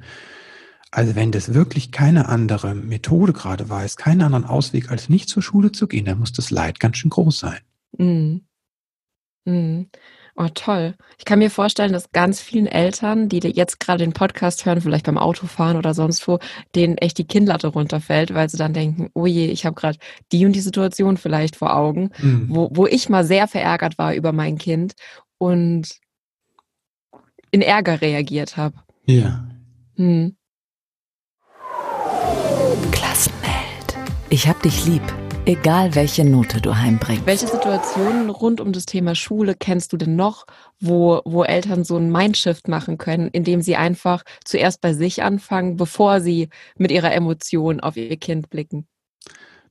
Also 0.90 1.16
wenn 1.16 1.34
das 1.34 1.54
wirklich 1.54 1.92
keine 1.92 2.30
andere 2.30 2.76
Methode 2.76 3.34
gerade 3.34 3.70
weiß, 3.70 3.98
keinen 3.98 4.22
anderen 4.22 4.46
Ausweg, 4.46 4.90
als 4.90 5.10
nicht 5.10 5.28
zur 5.28 5.44
Schule 5.44 5.74
zu 5.74 5.86
gehen, 5.86 6.06
dann 6.06 6.20
muss 6.20 6.32
das 6.32 6.50
Leid 6.50 6.80
ganz 6.80 6.96
schön 6.96 7.10
groß 7.10 7.40
sein. 7.40 7.60
Mhm. 7.98 8.46
Mhm. 9.44 9.90
Oh, 10.40 10.50
toll. 10.54 10.94
Ich 11.18 11.26
kann 11.26 11.40
mir 11.40 11.50
vorstellen, 11.50 11.94
dass 11.94 12.12
ganz 12.12 12.40
vielen 12.40 12.68
Eltern, 12.68 13.28
die 13.28 13.40
jetzt 13.40 13.80
gerade 13.80 14.04
den 14.04 14.14
Podcast 14.14 14.68
hören, 14.68 14.82
vielleicht 14.82 15.08
beim 15.08 15.18
Autofahren 15.18 15.78
oder 15.78 15.96
sonst 15.96 16.28
wo, 16.28 16.38
denen 16.76 16.96
echt 17.00 17.18
die 17.18 17.26
Kinnlatte 17.26 17.70
runterfällt, 17.70 18.36
weil 18.36 18.48
sie 18.48 18.58
dann 18.58 18.72
denken, 18.72 19.10
oh 19.16 19.26
je, 19.26 19.48
ich 19.48 19.66
habe 19.66 19.74
gerade 19.74 19.98
die 20.32 20.46
und 20.46 20.54
die 20.54 20.62
Situation 20.62 21.18
vielleicht 21.18 21.56
vor 21.56 21.76
Augen, 21.76 22.12
mhm. 22.20 22.50
wo, 22.50 22.70
wo 22.72 22.86
ich 22.86 23.10
mal 23.10 23.26
sehr 23.26 23.48
verärgert 23.48 23.98
war 23.98 24.14
über 24.14 24.32
mein 24.32 24.60
Kind 24.60 24.94
und 25.40 25.90
in 27.50 27.64
Ärger 27.64 28.02
reagiert 28.02 28.58
habe. 28.58 28.76
Ja. 29.06 29.48
Hm. 29.96 30.36
Klassenwelt. 32.92 33.98
Ich 34.30 34.48
hab 34.48 34.62
dich 34.62 34.86
lieb. 34.86 35.02
Egal 35.48 35.96
welche 35.96 36.26
Note 36.26 36.60
du 36.60 36.76
heimbringst. 36.76 37.26
Welche 37.26 37.48
Situationen 37.48 38.30
rund 38.30 38.60
um 38.60 38.74
das 38.74 38.86
Thema 38.86 39.16
Schule 39.16 39.56
kennst 39.56 39.94
du 39.94 39.98
denn 39.98 40.18
noch, 40.18 40.46
wo, 40.82 41.22
wo 41.24 41.46
Eltern 41.46 41.86
so 41.86 41.96
einen 41.96 42.12
Mindshift 42.12 42.68
machen 42.68 42.98
können, 42.98 43.30
indem 43.30 43.62
sie 43.62 43.78
einfach 43.78 44.24
zuerst 44.44 44.82
bei 44.82 44.92
sich 44.92 45.24
anfangen, 45.24 45.78
bevor 45.78 46.20
sie 46.20 46.50
mit 46.78 46.92
ihrer 46.92 47.14
Emotion 47.14 47.80
auf 47.80 47.96
ihr 47.96 48.18
Kind 48.18 48.50
blicken? 48.50 48.88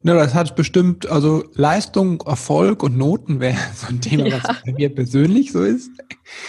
Ja, 0.03 0.15
das 0.15 0.33
hat 0.33 0.57
bestimmt, 0.57 1.11
also 1.11 1.45
Leistung, 1.53 2.23
Erfolg 2.23 2.83
und 2.83 2.97
Noten 2.97 3.41
wäre 3.41 3.59
so 3.75 3.89
ein 3.89 4.01
Thema, 4.01 4.29
ja. 4.29 4.43
was 4.43 4.63
bei 4.65 4.73
mir 4.73 4.95
persönlich 4.95 5.53
so 5.53 5.63
ist. 5.63 5.91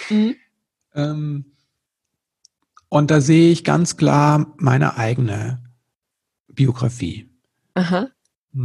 Mhm. 0.09 0.35
Ähm, 0.95 1.45
und 2.87 3.11
da 3.11 3.19
sehe 3.19 3.51
ich 3.51 3.65
ganz 3.65 3.97
klar 3.97 4.53
meine 4.55 4.95
eigene 4.95 5.61
Biografie. 6.47 7.29
Aha. 7.73 8.07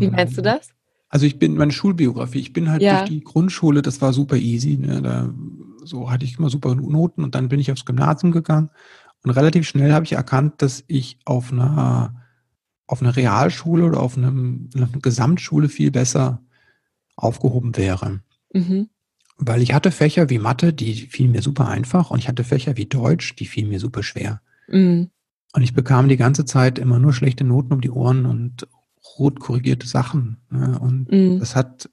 Wie 0.01 0.09
meinst 0.09 0.37
du 0.37 0.43
das? 0.43 0.71
Also 1.09 1.27
ich 1.27 1.39
bin 1.39 1.57
meine 1.57 1.73
Schulbiografie. 1.73 2.41
Ich 2.41 2.53
bin 2.53 2.71
halt 2.71 2.83
ja. 2.83 2.99
durch 2.99 3.11
die 3.11 3.25
Grundschule, 3.25 3.83
das 3.83 4.01
war 4.01 4.13
super 4.13 4.37
easy. 4.37 4.79
Ne? 4.79 5.03
Da, 5.03 5.33
so 5.85 6.11
hatte 6.11 6.25
ich 6.25 6.39
immer 6.39 6.49
super 6.49 6.75
Noten 6.75 7.23
und 7.25 7.35
dann 7.35 7.49
bin 7.49 7.61
ich 7.61 7.71
aufs 7.71 7.85
Gymnasium 7.85 8.33
gegangen 8.33 8.71
und 9.23 9.31
relativ 9.31 9.69
schnell 9.69 9.93
habe 9.93 10.05
ich 10.05 10.13
erkannt, 10.13 10.63
dass 10.63 10.85
ich 10.89 11.19
auf 11.25 11.53
einer 11.53 12.23
auf 12.93 13.01
einer 13.01 13.17
Realschule 13.17 13.87
oder 13.87 14.01
auf, 14.01 14.19
einem, 14.19 14.69
auf 14.75 14.93
einer 14.93 15.01
Gesamtschule 15.01 15.71
viel 15.71 15.91
besser 15.91 16.43
aufgehoben 17.17 17.75
wäre. 17.77 18.21
Mhm. 18.53 18.91
Weil 19.39 19.63
ich 19.63 19.73
hatte 19.73 19.91
Fächer 19.91 20.29
wie 20.29 20.39
Mathe, 20.39 20.75
die 20.75 20.95
fielen 20.95 21.31
mir 21.33 21.41
super 21.41 21.69
einfach 21.69 22.11
und 22.11 22.19
ich 22.19 22.29
hatte 22.29 22.45
Fächer 22.45 22.77
wie 22.77 22.85
Deutsch, 22.85 23.35
die 23.37 23.47
fielen 23.47 23.71
mir 23.71 23.81
super 23.81 24.03
schwer. 24.03 24.43
Mhm. 24.69 25.09
Und 25.55 25.63
ich 25.63 25.73
bekam 25.73 26.09
die 26.09 26.19
ganze 26.19 26.45
Zeit 26.45 26.79
immer 26.79 26.99
nur 26.99 27.15
schlechte 27.15 27.45
Noten 27.45 27.73
um 27.73 27.81
die 27.81 27.91
Ohren 27.91 28.27
und 28.27 28.69
rot 29.19 29.41
korrigierte 29.41 29.87
Sachen. 29.87 30.39
Ne? 30.51 30.79
Und 30.79 31.11
mhm. 31.11 31.39
das 31.41 31.57
hat 31.57 31.89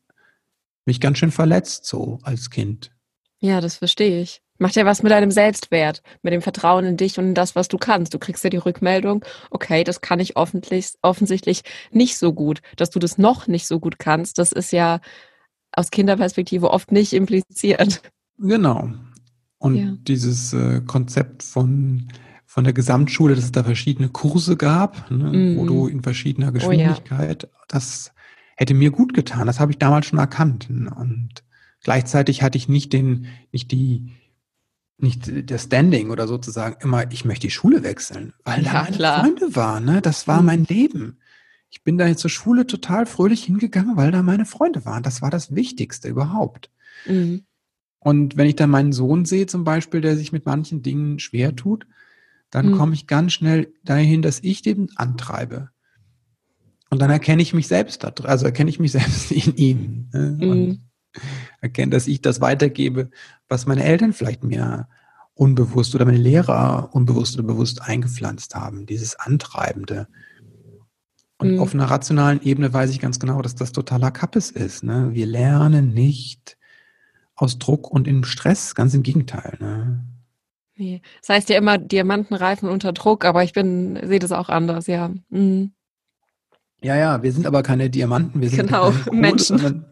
mich 0.85 0.99
ganz 0.99 1.17
schön 1.17 1.31
verletzt, 1.31 1.85
so 1.85 2.19
als 2.23 2.49
Kind. 2.49 2.91
Ja, 3.39 3.61
das 3.61 3.75
verstehe 3.75 4.21
ich. 4.21 4.41
Macht 4.57 4.75
ja 4.75 4.85
was 4.85 5.03
mit 5.03 5.11
deinem 5.13 5.31
Selbstwert, 5.31 6.01
mit 6.21 6.33
dem 6.33 6.41
Vertrauen 6.41 6.83
in 6.83 6.97
dich 6.97 7.17
und 7.17 7.25
in 7.25 7.33
das, 7.33 7.55
was 7.55 7.69
du 7.69 7.77
kannst. 7.77 8.13
Du 8.13 8.19
kriegst 8.19 8.43
ja 8.43 8.49
die 8.49 8.57
Rückmeldung, 8.57 9.23
okay, 9.51 9.85
das 9.85 10.01
kann 10.01 10.19
ich 10.19 10.35
offensichtlich 10.35 11.61
nicht 11.91 12.17
so 12.17 12.33
gut. 12.33 12.61
Dass 12.75 12.89
du 12.89 12.99
das 12.99 13.17
noch 13.17 13.47
nicht 13.47 13.67
so 13.67 13.79
gut 13.79 13.99
kannst, 13.99 14.37
das 14.37 14.51
ist 14.51 14.73
ja 14.73 14.99
aus 15.71 15.91
Kinderperspektive 15.91 16.71
oft 16.71 16.91
nicht 16.91 17.13
impliziert. 17.13 18.01
Genau. 18.37 18.89
Und 19.59 19.75
ja. 19.75 19.93
dieses 20.01 20.53
äh, 20.53 20.81
Konzept 20.81 21.43
von, 21.43 22.07
von 22.49 22.63
der 22.63 22.73
Gesamtschule, 22.73 23.35
dass 23.35 23.43
es 23.43 23.51
da 23.51 23.63
verschiedene 23.63 24.09
Kurse 24.09 24.57
gab, 24.57 25.11
ne, 25.11 25.53
mm. 25.53 25.57
wo 25.57 25.65
du 25.67 25.87
in 25.87 26.01
verschiedener 26.01 26.51
Geschwindigkeit, 26.51 27.43
oh, 27.43 27.47
ja. 27.47 27.63
das 27.67 28.11
hätte 28.57 28.73
mir 28.73 28.89
gut 28.89 29.13
getan. 29.13 29.45
Das 29.45 29.59
habe 29.59 29.71
ich 29.71 29.77
damals 29.77 30.07
schon 30.07 30.17
erkannt. 30.17 30.67
Und 30.67 31.29
gleichzeitig 31.83 32.41
hatte 32.41 32.57
ich 32.57 32.67
nicht 32.67 32.91
den, 32.91 33.27
nicht 33.51 33.71
die, 33.71 34.13
nicht 34.97 35.29
der 35.47 35.59
Standing 35.59 36.09
oder 36.09 36.27
sozusagen 36.27 36.77
immer, 36.81 37.11
ich 37.11 37.23
möchte 37.23 37.45
die 37.45 37.51
Schule 37.51 37.83
wechseln, 37.83 38.33
weil 38.43 38.63
ja, 38.63 38.73
da 38.73 38.81
meine 38.81 38.95
klar. 38.95 39.19
Freunde 39.19 39.55
waren, 39.55 39.85
ne? 39.85 40.01
Das 40.01 40.27
war 40.27 40.39
mhm. 40.39 40.45
mein 40.47 40.63
Leben. 40.65 41.19
Ich 41.69 41.83
bin 41.83 41.99
da 41.99 42.07
jetzt 42.07 42.21
zur 42.21 42.31
Schule 42.31 42.65
total 42.65 43.05
fröhlich 43.05 43.43
hingegangen, 43.43 43.95
weil 43.95 44.09
da 44.09 44.23
meine 44.23 44.45
Freunde 44.45 44.85
waren. 44.85 45.03
Das 45.03 45.21
war 45.21 45.29
das 45.29 45.53
Wichtigste 45.53 46.07
überhaupt. 46.07 46.71
Mhm. 47.05 47.43
Und 47.99 48.37
wenn 48.37 48.47
ich 48.47 48.55
dann 48.55 48.71
meinen 48.71 48.91
Sohn 48.91 49.25
sehe, 49.25 49.45
zum 49.45 49.63
Beispiel, 49.63 50.01
der 50.01 50.17
sich 50.17 50.31
mit 50.31 50.47
manchen 50.47 50.81
Dingen 50.81 51.19
schwer 51.19 51.55
tut, 51.55 51.85
dann 52.51 52.71
mhm. 52.71 52.77
komme 52.77 52.93
ich 52.93 53.07
ganz 53.07 53.33
schnell 53.33 53.73
dahin, 53.83 54.21
dass 54.21 54.39
ich 54.41 54.61
den 54.61 54.89
antreibe. 54.95 55.69
Und 56.89 56.99
dann 56.99 57.11
erkenne 57.11 57.41
ich 57.41 57.53
mich 57.53 57.67
selbst 57.67 58.03
da, 58.03 58.11
also 58.23 58.45
erkenne 58.45 58.69
ich 58.69 58.79
mich 58.79 58.91
selbst 58.93 59.31
in 59.31 59.55
ihm. 59.55 60.09
Ne? 60.11 60.37
Und 60.41 60.67
mhm 60.67 60.89
erkennen, 61.61 61.91
dass 61.91 62.07
ich 62.07 62.21
das 62.21 62.41
weitergebe, 62.41 63.09
was 63.47 63.65
meine 63.65 63.83
Eltern 63.83 64.13
vielleicht 64.13 64.43
mir 64.43 64.87
unbewusst 65.33 65.95
oder 65.95 66.05
meine 66.05 66.17
Lehrer 66.17 66.89
unbewusst 66.91 67.37
oder 67.37 67.47
bewusst 67.47 67.81
eingepflanzt 67.81 68.55
haben, 68.55 68.85
dieses 68.85 69.15
Antreibende. 69.15 70.07
Und 71.37 71.53
mhm. 71.53 71.59
auf 71.59 71.73
einer 71.73 71.85
rationalen 71.85 72.41
Ebene 72.41 72.73
weiß 72.73 72.89
ich 72.91 72.99
ganz 72.99 73.19
genau, 73.19 73.41
dass 73.41 73.55
das 73.55 73.71
totaler 73.71 74.11
Kappes 74.11 74.51
ist. 74.51 74.83
Ne? 74.83 75.09
Wir 75.13 75.25
lernen 75.25 75.93
nicht 75.93 76.57
aus 77.35 77.57
Druck 77.57 77.89
und 77.89 78.07
im 78.07 78.25
Stress, 78.25 78.75
ganz 78.75 78.93
im 78.93 79.03
Gegenteil. 79.03 79.57
Ne? 79.61 80.05
Nee. 80.79 81.01
Das 81.19 81.29
heißt 81.29 81.49
ja 81.49 81.57
immer, 81.57 81.77
Diamanten 81.77 82.35
reifen 82.35 82.69
unter 82.69 82.93
Druck, 82.93 83.25
aber 83.25 83.43
ich 83.43 83.51
bin, 83.51 83.99
sehe 84.01 84.19
das 84.19 84.31
auch 84.31 84.47
anders, 84.47 84.87
ja. 84.87 85.11
Mhm. 85.29 85.73
Ja, 86.81 86.95
ja, 86.95 87.21
wir 87.21 87.33
sind 87.33 87.45
aber 87.45 87.63
keine 87.63 87.89
Diamanten, 87.89 88.39
wir 88.39 88.49
sind 88.49 88.67
genau, 88.67 88.91
Kohle, 88.91 89.15
Menschen. 89.15 89.85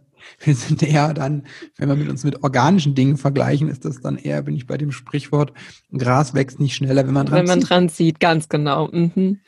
Wir 0.44 0.56
sind 0.56 0.84
eher 0.84 1.14
dann, 1.14 1.44
wenn 1.78 1.88
wir 1.88 1.96
mit 1.96 2.10
uns 2.10 2.24
mit 2.26 2.44
organischen 2.44 2.96
Dingen 2.96 3.16
vergleichen, 3.16 3.70
ist 3.70 3.86
das 3.86 4.02
dann 4.02 4.18
eher, 4.18 4.42
bin 4.42 4.56
ich 4.56 4.68
bei 4.68 4.78
dem 4.78 4.92
Sprichwort, 4.92 5.54
Gras 5.92 6.34
wächst 6.34 6.60
nicht 6.60 6.76
schneller, 6.76 7.08
wenn 7.08 7.14
man 7.14 7.26
dran 7.26 7.40
Wenn 7.40 7.46
man 7.46 7.60
zieht. 7.62 7.70
dran 7.70 7.90
zieht, 7.90 8.20
ganz 8.20 8.50
genau. 8.50 8.90
Mhm. 8.92 9.40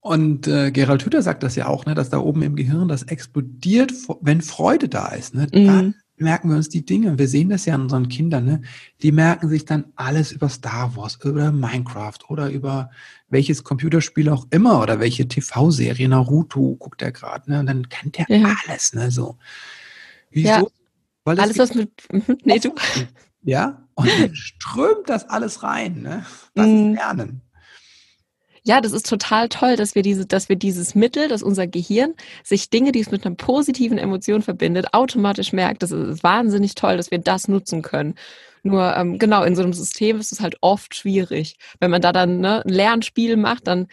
Und 0.00 0.48
äh, 0.48 0.70
Gerald 0.70 1.04
Hüther 1.04 1.22
sagt 1.22 1.42
das 1.42 1.56
ja 1.56 1.66
auch, 1.66 1.86
ne, 1.86 1.94
dass 1.94 2.10
da 2.10 2.18
oben 2.18 2.42
im 2.42 2.56
Gehirn 2.56 2.88
das 2.88 3.04
explodiert, 3.04 3.92
wenn 4.20 4.42
Freude 4.42 4.88
da 4.88 5.08
ist. 5.08 5.34
Ne? 5.34 5.46
Mhm. 5.52 5.94
Merken 6.16 6.50
wir 6.50 6.56
uns 6.56 6.68
die 6.68 6.84
Dinge. 6.84 7.18
Wir 7.18 7.26
sehen 7.26 7.48
das 7.48 7.64
ja 7.64 7.74
an 7.74 7.82
unseren 7.82 8.08
Kindern. 8.08 8.44
Ne? 8.44 8.62
Die 9.02 9.12
merken 9.12 9.48
sich 9.48 9.64
dann 9.64 9.86
alles 9.96 10.30
über 10.30 10.48
Star 10.48 10.94
Wars, 10.96 11.18
über 11.24 11.50
Minecraft 11.50 12.18
oder 12.28 12.50
über 12.50 12.90
welches 13.28 13.64
Computerspiel 13.64 14.28
auch 14.28 14.46
immer 14.50 14.80
oder 14.80 15.00
welche 15.00 15.26
TV-Serie, 15.26 16.08
Naruto 16.08 16.76
guckt 16.76 17.02
er 17.02 17.12
gerade. 17.12 17.50
Ne? 17.50 17.60
Und 17.60 17.66
dann 17.66 17.88
kennt 17.88 18.18
er 18.18 18.26
ja. 18.28 18.54
alles. 18.66 18.92
Ne? 18.92 19.10
So. 19.10 19.38
Wieso? 20.30 20.48
Ja, 20.48 20.62
alles, 21.24 21.58
was 21.58 21.74
mit. 21.74 21.90
Mhm, 22.12 22.38
nee, 22.44 22.58
du. 22.58 22.74
Ja, 23.42 23.88
und 23.94 24.08
dann 24.08 24.34
strömt 24.34 25.08
das 25.08 25.28
alles 25.28 25.62
rein. 25.62 26.02
Ne? 26.02 26.24
Das 26.54 26.66
ist 26.66 26.72
mhm. 26.72 26.94
Lernen. 26.94 27.42
Ja, 28.64 28.80
das 28.80 28.92
ist 28.92 29.08
total 29.08 29.48
toll, 29.48 29.74
dass 29.74 29.96
wir 29.96 30.02
diese, 30.02 30.24
dass 30.24 30.48
wir 30.48 30.54
dieses 30.54 30.94
Mittel, 30.94 31.26
dass 31.26 31.42
unser 31.42 31.66
Gehirn 31.66 32.14
sich 32.44 32.70
Dinge, 32.70 32.92
die 32.92 33.00
es 33.00 33.10
mit 33.10 33.26
einer 33.26 33.34
positiven 33.34 33.98
Emotion 33.98 34.40
verbindet, 34.40 34.94
automatisch 34.94 35.52
merkt. 35.52 35.82
Das 35.82 35.90
ist 35.90 36.22
wahnsinnig 36.22 36.76
toll, 36.76 36.96
dass 36.96 37.10
wir 37.10 37.18
das 37.18 37.48
nutzen 37.48 37.82
können. 37.82 38.14
Nur 38.62 38.94
ähm, 38.96 39.18
genau, 39.18 39.42
in 39.42 39.56
so 39.56 39.62
einem 39.62 39.72
System 39.72 40.20
ist 40.20 40.30
es 40.30 40.40
halt 40.40 40.56
oft 40.60 40.94
schwierig. 40.94 41.56
Wenn 41.80 41.90
man 41.90 42.00
da 42.02 42.12
dann 42.12 42.38
ne, 42.38 42.64
ein 42.64 42.68
Lernspiel 42.68 43.36
macht, 43.36 43.66
dann 43.66 43.88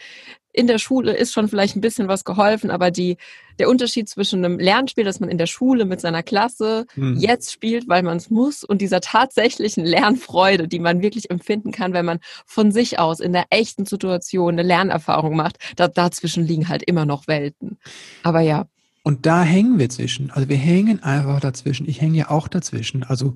in 0.52 0.66
der 0.66 0.78
Schule 0.78 1.16
ist 1.16 1.32
schon 1.32 1.48
vielleicht 1.48 1.76
ein 1.76 1.80
bisschen 1.80 2.08
was 2.08 2.24
geholfen, 2.24 2.70
aber 2.70 2.90
die, 2.90 3.16
der 3.58 3.68
Unterschied 3.68 4.08
zwischen 4.08 4.44
einem 4.44 4.58
Lernspiel, 4.58 5.04
das 5.04 5.20
man 5.20 5.28
in 5.28 5.38
der 5.38 5.46
Schule 5.46 5.84
mit 5.84 6.00
seiner 6.00 6.22
Klasse 6.22 6.86
hm. 6.94 7.16
jetzt 7.18 7.52
spielt, 7.52 7.88
weil 7.88 8.02
man 8.02 8.16
es 8.16 8.30
muss, 8.30 8.64
und 8.64 8.80
dieser 8.80 9.00
tatsächlichen 9.00 9.84
Lernfreude, 9.84 10.66
die 10.66 10.80
man 10.80 11.02
wirklich 11.02 11.30
empfinden 11.30 11.70
kann, 11.70 11.92
wenn 11.92 12.04
man 12.04 12.18
von 12.46 12.72
sich 12.72 12.98
aus 12.98 13.20
in 13.20 13.32
der 13.32 13.46
echten 13.50 13.86
Situation 13.86 14.54
eine 14.54 14.62
Lernerfahrung 14.62 15.36
macht, 15.36 15.58
da, 15.76 15.88
dazwischen 15.88 16.44
liegen 16.44 16.68
halt 16.68 16.82
immer 16.82 17.06
noch 17.06 17.28
Welten. 17.28 17.78
Aber 18.22 18.40
ja. 18.40 18.66
Und 19.02 19.26
da 19.26 19.42
hängen 19.44 19.78
wir 19.78 19.88
zwischen. 19.88 20.30
Also 20.30 20.48
wir 20.48 20.56
hängen 20.56 21.02
einfach 21.02 21.40
dazwischen. 21.40 21.88
Ich 21.88 22.00
hänge 22.00 22.18
ja 22.18 22.30
auch 22.30 22.48
dazwischen. 22.48 23.02
Also 23.02 23.34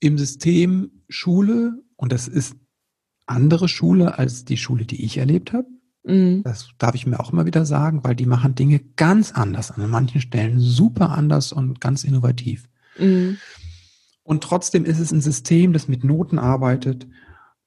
im 0.00 0.18
System 0.18 1.02
Schule, 1.08 1.78
und 1.96 2.12
das 2.12 2.28
ist 2.28 2.54
andere 3.24 3.68
Schule 3.68 4.18
als 4.18 4.44
die 4.44 4.58
Schule, 4.58 4.84
die 4.84 5.04
ich 5.04 5.16
erlebt 5.16 5.52
habe 5.52 5.66
Mhm. 6.04 6.42
Das 6.42 6.70
darf 6.78 6.94
ich 6.94 7.06
mir 7.06 7.20
auch 7.20 7.32
immer 7.32 7.46
wieder 7.46 7.64
sagen, 7.64 8.02
weil 8.04 8.14
die 8.14 8.26
machen 8.26 8.54
Dinge 8.54 8.80
ganz 8.96 9.32
anders, 9.32 9.70
an 9.70 9.88
manchen 9.90 10.20
Stellen 10.20 10.58
super 10.58 11.10
anders 11.10 11.52
und 11.52 11.80
ganz 11.80 12.04
innovativ. 12.04 12.68
Mhm. 12.98 13.38
Und 14.22 14.42
trotzdem 14.42 14.84
ist 14.84 14.98
es 14.98 15.12
ein 15.12 15.20
System, 15.20 15.72
das 15.72 15.88
mit 15.88 16.04
Noten 16.04 16.38
arbeitet 16.38 17.06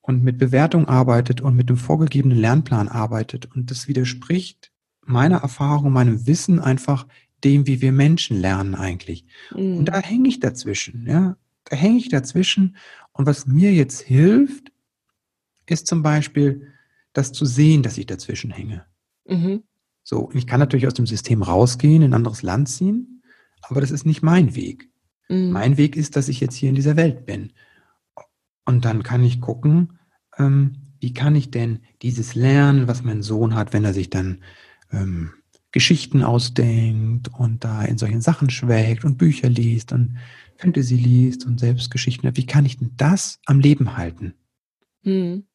und 0.02 0.24
mit 0.24 0.38
Bewertung 0.38 0.88
arbeitet 0.88 1.42
und 1.42 1.56
mit 1.56 1.70
dem 1.70 1.78
vorgegebenen 1.78 2.38
Lernplan 2.38 2.88
arbeitet. 2.88 3.54
Und 3.54 3.72
das 3.72 3.88
widerspricht 3.88 4.72
meiner 5.06 5.38
Erfahrung, 5.38 5.92
meinem 5.92 6.28
Wissen 6.28 6.60
einfach 6.60 7.08
dem, 7.44 7.68
wie 7.68 7.82
wir 7.82 7.92
Menschen 7.92 8.40
lernen 8.40 8.76
eigentlich. 8.76 9.26
Mhm. 9.56 9.78
Und 9.78 9.86
da 9.86 10.00
hänge 10.00 10.30
ich 10.30 10.40
dazwischen, 10.40 11.06
ja. 11.08 11.36
Da 11.66 11.78
hänge 11.78 11.98
ich 11.98 12.10
dazwischen. 12.10 12.76
Und 13.14 13.26
was 13.26 13.48
mir 13.48 13.72
jetzt 13.72 14.02
hilft, 14.02 14.72
ist 15.66 15.88
zum 15.88 16.04
Beispiel, 16.04 16.73
das 17.14 17.32
zu 17.32 17.46
sehen, 17.46 17.84
dass 17.84 17.98
ich 17.98 18.06
dazwischen 18.06 18.52
hänge. 18.52 18.86
Mhm. 19.26 19.64
So, 20.04 20.30
ich 20.34 20.48
kann 20.48 20.60
natürlich 20.60 20.88
aus 20.88 20.94
dem 20.94 21.08
System 21.08 21.42
rausgehen, 21.42 22.02
in 22.02 22.12
ein 22.12 22.16
anderes 22.16 22.42
Land 22.44 22.68
ziehen, 22.68 23.24
aber 23.62 23.80
das 23.80 23.92
ist 23.92 24.06
nicht 24.06 24.22
mein 24.22 24.56
Weg. 24.56 24.90
Mhm. 25.30 25.52
Mein 25.52 25.78
Weg 25.78 25.96
ist, 25.96 26.16
dass 26.16 26.28
ich 26.28 26.40
jetzt 26.40 26.56
hier 26.56 26.70
in 26.70 26.76
dieser 26.76 26.98
Welt 26.98 27.26
bin. 27.26 27.54
Und 28.66 28.86
dann 28.86 29.04
kann 29.04 29.24
ich 29.24 29.42
gucken, 29.42 30.00
ähm, 30.38 30.94
wie 31.00 31.14
kann 31.14 31.36
ich 31.36 31.52
denn 31.52 31.80
dieses 32.02 32.36
lernen, 32.36 32.88
was 32.88 33.04
mein 33.04 33.22
Sohn 33.22 33.56
hat, 33.56 33.74
wenn 33.74 33.84
er 33.84 33.94
sich 33.94 34.10
dann 34.10 34.42
ähm, 34.92 35.32
Geschichten 35.72 36.24
ausdenkt 36.24 37.30
und 37.34 37.64
da 37.64 37.84
in 37.84 37.98
solchen 37.98 38.22
Sachen 38.22 38.50
schwelgt 38.50 39.04
und 39.04 39.18
Bücher 39.18 39.50
liest 39.50 39.92
und 39.92 40.18
Fantasy 40.56 40.96
liest 40.96 41.46
und 41.46 41.60
selbst 41.60 41.92
Geschichten. 41.92 42.30
Wie 42.36 42.46
kann 42.46 42.66
ich 42.66 42.78
denn 42.78 42.92
das 42.96 43.40
am 43.46 43.60
Leben 43.60 43.98
halten? 43.98 44.36
Mhm. 45.02 45.46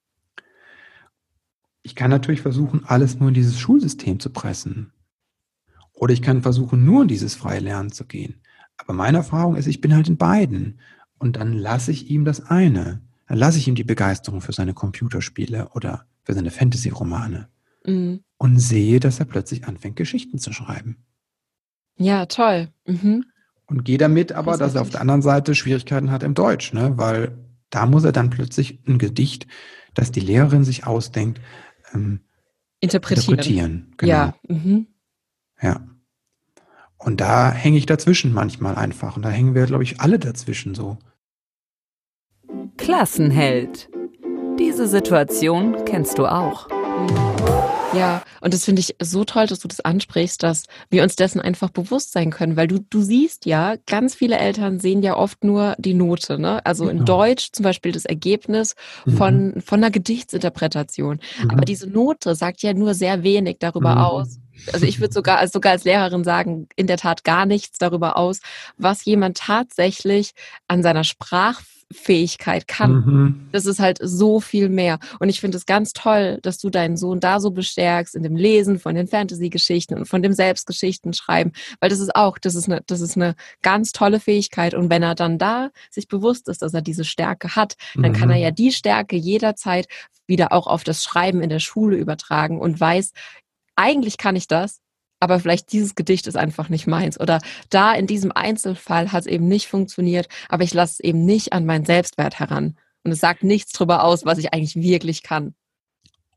Ich 1.89 1.95
kann 1.95 2.11
natürlich 2.11 2.43
versuchen, 2.43 2.85
alles 2.85 3.19
nur 3.19 3.29
in 3.29 3.35
dieses 3.35 3.59
Schulsystem 3.59 4.21
zu 4.21 4.29
pressen. 4.29 4.93
Oder 5.95 6.13
ich 6.13 6.21
kann 6.21 6.43
versuchen, 6.43 6.85
nur 6.85 7.01
in 7.01 7.09
dieses 7.09 7.35
freie 7.35 7.61
Lernen 7.61 7.91
zu 7.91 8.05
gehen. 8.05 8.43
Aber 8.77 8.93
meine 8.93 9.17
Erfahrung 9.17 9.57
ist, 9.57 9.67
ich 9.67 9.81
bin 9.81 9.95
halt 9.95 10.07
in 10.07 10.19
beiden. 10.19 10.81
Und 11.19 11.37
dann 11.37 11.55
lasse 11.55 11.91
ich 11.91 12.11
ihm 12.11 12.27
das 12.27 12.43
eine. 12.43 13.01
Dann 13.27 13.39
lasse 13.39 13.57
ich 13.57 13.69
ihm 13.69 13.75
die 13.75 13.85
Begeisterung 13.85 14.43
für 14.43 14.53
seine 14.53 14.75
Computerspiele 14.75 15.71
oder 15.71 16.05
für 16.25 16.35
seine 16.35 16.51
Fantasy-Romane. 16.51 17.49
Mhm. 17.87 18.21
Und 18.37 18.59
sehe, 18.59 19.01
dass 19.01 19.19
er 19.19 19.25
plötzlich 19.25 19.67
anfängt, 19.67 19.97
Geschichten 19.97 20.37
zu 20.37 20.53
schreiben. 20.53 20.99
Ja, 21.97 22.27
toll. 22.27 22.69
Mhm. 22.87 23.25
Und 23.65 23.87
gehe 23.87 23.97
damit 23.97 24.33
aber, 24.33 24.51
das 24.53 24.59
dass 24.59 24.75
er 24.75 24.83
auf 24.83 24.91
der 24.91 25.01
anderen 25.01 25.23
Seite 25.23 25.55
Schwierigkeiten 25.55 26.11
hat 26.11 26.23
im 26.23 26.35
Deutsch, 26.35 26.75
ne? 26.75 26.99
weil 26.99 27.39
da 27.71 27.87
muss 27.87 28.05
er 28.05 28.13
dann 28.13 28.29
plötzlich 28.29 28.81
ein 28.87 28.99
Gedicht, 28.99 29.47
das 29.95 30.13
die 30.13 30.21
Lehrerin 30.21 30.65
sich 30.65 30.87
ausdenkt, 30.87 31.41
ähm, 31.95 32.21
interpretieren. 32.81 33.31
interpretieren. 33.31 33.95
Genau. 33.97 34.13
Ja. 34.13 34.35
Mhm. 34.49 34.87
ja. 35.61 35.81
Und 36.99 37.21
da 37.21 37.53
hänge 37.53 37.79
ich 37.79 37.87
dazwischen 37.87 38.33
manchmal 38.33 38.75
einfach. 38.75 39.17
Und 39.17 39.23
da 39.23 39.31
hängen 39.31 39.55
wir, 39.55 39.67
glaube 39.67 39.85
ich, 39.85 40.01
alle 40.01 40.19
dazwischen 40.19 40.75
so. 40.75 40.99
Klassenheld. 42.77 43.89
Diese 44.59 44.89
Situation 44.89 45.85
kennst 45.85 46.19
du 46.19 46.27
auch. 46.27 46.69
Ja, 47.95 48.23
und 48.41 48.53
das 48.53 48.65
finde 48.65 48.81
ich 48.81 48.97
so 49.01 49.25
toll, 49.25 49.47
dass 49.47 49.61
du 49.61 49.69
das 49.69 49.81
ansprichst, 49.81 50.43
dass 50.43 50.65
wir 50.91 51.03
uns 51.03 51.17
dessen 51.17 51.41
einfach 51.41 51.71
bewusst 51.71 52.13
sein 52.13 52.31
können, 52.31 52.57
weil 52.57 52.69
du, 52.69 52.81
du 52.81 53.01
siehst 53.01 53.47
ja, 53.47 53.77
ganz 53.87 54.15
viele 54.15 54.39
Eltern 54.39 54.79
sehen 54.79 55.03
ja 55.03 55.17
oft 55.17 55.43
nur 55.43 55.75
die 55.79 55.95
Note, 55.95 56.39
ne? 56.39 56.65
Also 56.67 56.85
genau. 56.85 56.99
in 56.99 57.05
Deutsch 57.07 57.51
zum 57.53 57.65
Beispiel 57.65 57.93
das 57.93 58.05
Ergebnis 58.05 58.75
von, 59.17 59.55
mhm. 59.55 59.61
von 59.61 59.81
einer 59.81 59.91
Gedichtsinterpretation. 59.91 61.21
Mhm. 61.43 61.51
Aber 61.51 61.63
diese 61.63 61.89
Note 61.89 62.35
sagt 62.35 62.63
ja 62.63 62.75
nur 62.75 62.95
sehr 62.95 63.23
wenig 63.23 63.57
darüber 63.59 63.95
mhm. 63.95 64.03
aus. 64.03 64.39
Also 64.73 64.87
ich 64.87 65.01
würde 65.01 65.15
sogar, 65.15 65.39
also 65.39 65.53
sogar 65.53 65.73
als 65.73 65.85
Lehrerin 65.85 66.25
sagen, 66.25 66.69
in 66.77 66.87
der 66.87 66.97
Tat 66.97 67.25
gar 67.25 67.47
nichts 67.47 67.79
darüber 67.79 68.17
aus, 68.17 68.41
was 68.77 69.05
jemand 69.05 69.39
tatsächlich 69.39 70.33
an 70.67 70.83
seiner 70.83 71.05
Sprach 71.05 71.61
Fähigkeit 71.91 72.69
kann. 72.69 72.93
Mhm. 72.93 73.49
Das 73.51 73.65
ist 73.65 73.81
halt 73.81 73.99
so 74.03 74.41
viel 74.41 74.69
mehr. 74.69 74.99
Und 75.21 75.31
ich 75.31 75.41
finde 75.41 75.57
es 75.57 75.65
ganz 75.65 75.93
toll, 75.93 76.39
dass 76.43 76.59
du 76.59 76.69
deinen 76.69 76.97
Sohn 76.97 77.19
da 77.21 77.41
so 77.41 77.51
bestärkst 77.51 78.15
in 78.15 78.23
dem 78.23 78.37
Lesen 78.37 78.79
von 78.79 78.95
den 78.95 79.07
Fantasy-Geschichten 79.07 79.95
und 79.95 80.07
von 80.07 80.23
dem 80.23 80.33
Selbstgeschichten 80.33 81.15
schreiben, 81.15 81.53
weil 81.81 81.89
das 81.89 82.01
ist 82.01 82.15
auch, 82.15 82.39
das 82.39 82.55
ist 82.55 82.69
eine, 82.69 82.83
das 82.87 83.01
ist 83.01 83.17
eine 83.17 83.35
ganz 83.63 83.93
tolle 83.93 84.21
Fähigkeit. 84.21 84.75
Und 84.75 84.91
wenn 84.91 85.03
er 85.03 85.15
dann 85.15 85.39
da 85.39 85.71
sich 85.91 86.09
bewusst 86.09 86.49
ist, 86.49 86.61
dass 86.61 86.75
er 86.75 86.83
diese 86.83 87.05
Stärke 87.05 87.57
hat, 87.57 87.77
dann 87.95 88.13
mhm. 88.13 88.17
kann 88.17 88.31
er 88.31 88.37
ja 88.37 88.51
die 88.51 88.73
Stärke 88.73 89.17
jederzeit 89.17 89.89
wieder 90.27 90.53
auch 90.53 90.67
auf 90.67 90.85
das 90.85 91.03
Schreiben 91.03 91.41
in 91.41 91.49
der 91.49 91.59
Schule 91.59 91.97
übertragen 91.97 92.61
und 92.61 92.79
weiß, 92.79 93.13
eigentlich 93.77 94.19
kann 94.19 94.37
ich 94.37 94.47
das, 94.47 94.81
aber 95.21 95.41
vielleicht 95.41 95.73
dieses 95.73 95.95
Gedicht 95.95 96.27
ist 96.27 96.37
einfach 96.37 96.69
nicht 96.69 96.87
meins. 96.87 97.19
Oder 97.19 97.41
da 97.71 97.95
in 97.95 98.07
diesem 98.07 98.33
Einzelfall 98.33 99.13
hat 99.13 99.23
es 99.23 99.27
eben 99.27 99.49
nicht 99.49 99.69
funktioniert, 99.69 100.29
aber 100.49 100.65
ich 100.65 100.75
lasse 100.75 100.95
es 100.95 101.01
eben 101.01 101.25
nicht 101.25 101.53
an 101.53 101.67
meinen 101.67 101.85
Selbstwert 101.85 102.39
heran. 102.39 102.77
Und 103.05 103.13
es 103.13 103.21
sagt 103.21 103.43
nichts 103.43 103.73
darüber 103.73 104.05
aus, 104.05 104.25
was 104.25 104.39
ich 104.39 104.53
eigentlich 104.53 104.77
wirklich 104.77 105.23
kann. 105.23 105.55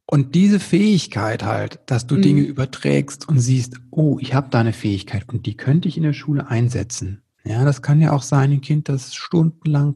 Und 0.06 0.36
diese 0.36 0.60
Fähigkeit 0.60 1.44
halt, 1.44 1.80
dass 1.86 2.06
du 2.06 2.16
mhm. 2.16 2.22
Dinge 2.22 2.42
überträgst 2.42 3.30
und 3.30 3.40
siehst, 3.40 3.76
oh, 3.92 4.18
ich 4.20 4.34
habe 4.34 4.50
da 4.50 4.60
eine 4.60 4.74
Fähigkeit 4.74 5.30
und 5.30 5.46
die 5.46 5.56
könnte 5.56 5.88
ich 5.88 5.96
in 5.96 6.04
der 6.04 6.14
Schule 6.14 6.50
einsetzen. 6.50 7.22
Ja, 7.44 7.64
das 7.66 7.82
kann 7.82 8.02
ja 8.02 8.12
auch 8.12 8.22
sein, 8.22 8.52
ein 8.52 8.62
Kind, 8.62 8.90
das 8.90 9.16
stundenlang 9.16 9.96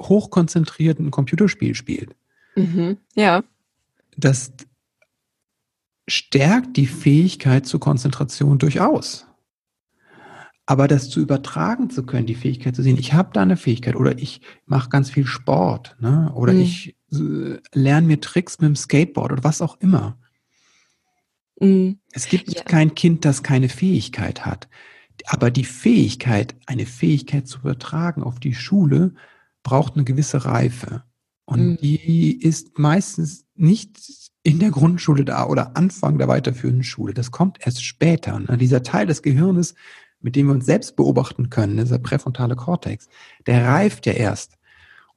hochkonzentriert 0.00 0.98
ein 0.98 1.10
Computerspiel 1.10 1.74
spielt. 1.74 2.14
Mhm. 2.54 2.98
Ja. 3.14 3.42
Das, 4.16 4.52
stärkt 6.10 6.76
die 6.76 6.86
Fähigkeit 6.86 7.66
zur 7.66 7.80
Konzentration 7.80 8.58
durchaus. 8.58 9.26
Aber 10.66 10.86
das 10.86 11.10
zu 11.10 11.20
übertragen 11.20 11.90
zu 11.90 12.04
können, 12.04 12.26
die 12.26 12.34
Fähigkeit 12.34 12.76
zu 12.76 12.82
sehen, 12.82 12.96
ich 12.96 13.12
habe 13.12 13.30
da 13.32 13.42
eine 13.42 13.56
Fähigkeit 13.56 13.96
oder 13.96 14.18
ich 14.18 14.40
mache 14.66 14.88
ganz 14.88 15.10
viel 15.10 15.26
Sport 15.26 15.96
ne? 15.98 16.30
oder 16.34 16.52
mhm. 16.52 16.60
ich 16.60 16.96
äh, 17.12 17.58
lerne 17.72 18.06
mir 18.06 18.20
Tricks 18.20 18.60
mit 18.60 18.68
dem 18.68 18.76
Skateboard 18.76 19.32
oder 19.32 19.44
was 19.44 19.62
auch 19.62 19.80
immer. 19.80 20.16
Mhm. 21.60 21.98
Es 22.12 22.28
gibt 22.28 22.54
ja. 22.54 22.62
kein 22.62 22.94
Kind, 22.94 23.24
das 23.24 23.42
keine 23.42 23.68
Fähigkeit 23.68 24.46
hat. 24.46 24.68
Aber 25.26 25.50
die 25.50 25.64
Fähigkeit, 25.64 26.54
eine 26.66 26.86
Fähigkeit 26.86 27.46
zu 27.46 27.58
übertragen 27.58 28.22
auf 28.22 28.40
die 28.40 28.54
Schule, 28.54 29.14
braucht 29.62 29.94
eine 29.94 30.04
gewisse 30.04 30.44
Reife. 30.44 31.02
Und 31.50 31.66
mhm. 31.66 31.76
die 31.78 32.40
ist 32.40 32.78
meistens 32.78 33.44
nicht 33.56 33.98
in 34.44 34.60
der 34.60 34.70
Grundschule 34.70 35.24
da 35.24 35.46
oder 35.46 35.76
Anfang 35.76 36.16
der 36.16 36.28
weiterführenden 36.28 36.84
Schule. 36.84 37.12
Das 37.12 37.32
kommt 37.32 37.58
erst 37.60 37.84
später. 37.84 38.38
Ne? 38.38 38.56
Dieser 38.56 38.84
Teil 38.84 39.06
des 39.06 39.22
Gehirnes, 39.22 39.74
mit 40.20 40.36
dem 40.36 40.46
wir 40.46 40.54
uns 40.54 40.64
selbst 40.64 40.94
beobachten 40.94 41.50
können, 41.50 41.76
dieser 41.76 41.98
präfrontale 41.98 42.54
Kortex, 42.54 43.08
der 43.46 43.66
reift 43.66 44.06
ja 44.06 44.12
erst. 44.12 44.58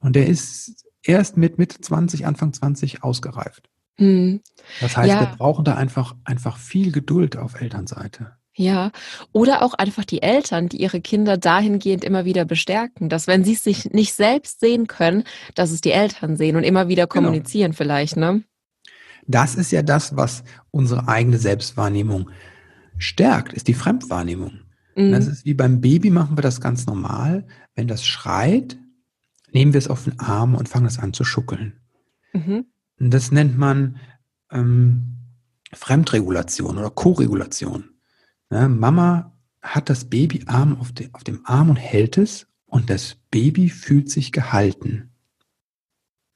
Und 0.00 0.16
der 0.16 0.26
ist 0.26 0.84
erst 1.04 1.36
mit 1.36 1.56
Mitte 1.56 1.80
20, 1.80 2.26
Anfang 2.26 2.52
20 2.52 3.04
ausgereift. 3.04 3.70
Hm. 3.98 4.40
Das 4.80 4.96
heißt, 4.96 5.08
ja. 5.08 5.20
wir 5.20 5.36
brauchen 5.36 5.64
da 5.64 5.76
einfach, 5.76 6.16
einfach 6.24 6.56
viel 6.56 6.90
Geduld 6.90 7.36
auf 7.36 7.60
Elternseite. 7.60 8.32
Ja, 8.56 8.92
oder 9.32 9.62
auch 9.62 9.74
einfach 9.74 10.04
die 10.04 10.22
Eltern, 10.22 10.68
die 10.68 10.80
ihre 10.80 11.00
Kinder 11.00 11.36
dahingehend 11.36 12.04
immer 12.04 12.24
wieder 12.24 12.44
bestärken, 12.44 13.08
dass 13.08 13.26
wenn 13.26 13.42
sie 13.42 13.54
es 13.54 13.64
sich 13.64 13.90
nicht 13.92 14.14
selbst 14.14 14.60
sehen 14.60 14.86
können, 14.86 15.24
dass 15.56 15.72
es 15.72 15.80
die 15.80 15.90
Eltern 15.90 16.36
sehen 16.36 16.54
und 16.54 16.62
immer 16.62 16.86
wieder 16.86 17.06
genau. 17.06 17.26
kommunizieren 17.26 17.72
genau. 17.72 17.78
vielleicht, 17.78 18.16
ne? 18.16 18.44
Das 19.26 19.56
ist 19.56 19.72
ja 19.72 19.82
das, 19.82 20.16
was 20.16 20.44
unsere 20.70 21.08
eigene 21.08 21.38
Selbstwahrnehmung 21.38 22.30
stärkt, 22.96 23.52
ist 23.54 23.66
die 23.66 23.74
Fremdwahrnehmung. 23.74 24.60
Mhm. 24.94 25.12
Das 25.12 25.26
ist 25.26 25.44
wie 25.44 25.54
beim 25.54 25.80
Baby 25.80 26.10
machen 26.10 26.36
wir 26.36 26.42
das 26.42 26.60
ganz 26.60 26.86
normal. 26.86 27.46
Wenn 27.74 27.88
das 27.88 28.04
schreit, 28.04 28.78
nehmen 29.52 29.72
wir 29.72 29.78
es 29.78 29.88
auf 29.88 30.04
den 30.04 30.20
Arm 30.20 30.54
und 30.54 30.68
fangen 30.68 30.86
es 30.86 30.98
an 30.98 31.12
zu 31.12 31.24
schuckeln. 31.24 31.80
Mhm. 32.32 32.66
Das 32.98 33.32
nennt 33.32 33.58
man 33.58 33.96
ähm, 34.52 35.16
Fremdregulation 35.72 36.78
oder 36.78 36.90
Koregulation. 36.90 37.93
Ja, 38.50 38.68
Mama 38.68 39.32
hat 39.62 39.88
das 39.88 40.04
Babyarm 40.04 40.78
auf, 40.78 40.92
de, 40.92 41.08
auf 41.12 41.24
dem 41.24 41.40
Arm 41.44 41.70
und 41.70 41.76
hält 41.76 42.18
es 42.18 42.46
und 42.66 42.90
das 42.90 43.16
Baby 43.30 43.70
fühlt 43.70 44.10
sich 44.10 44.32
gehalten. 44.32 45.10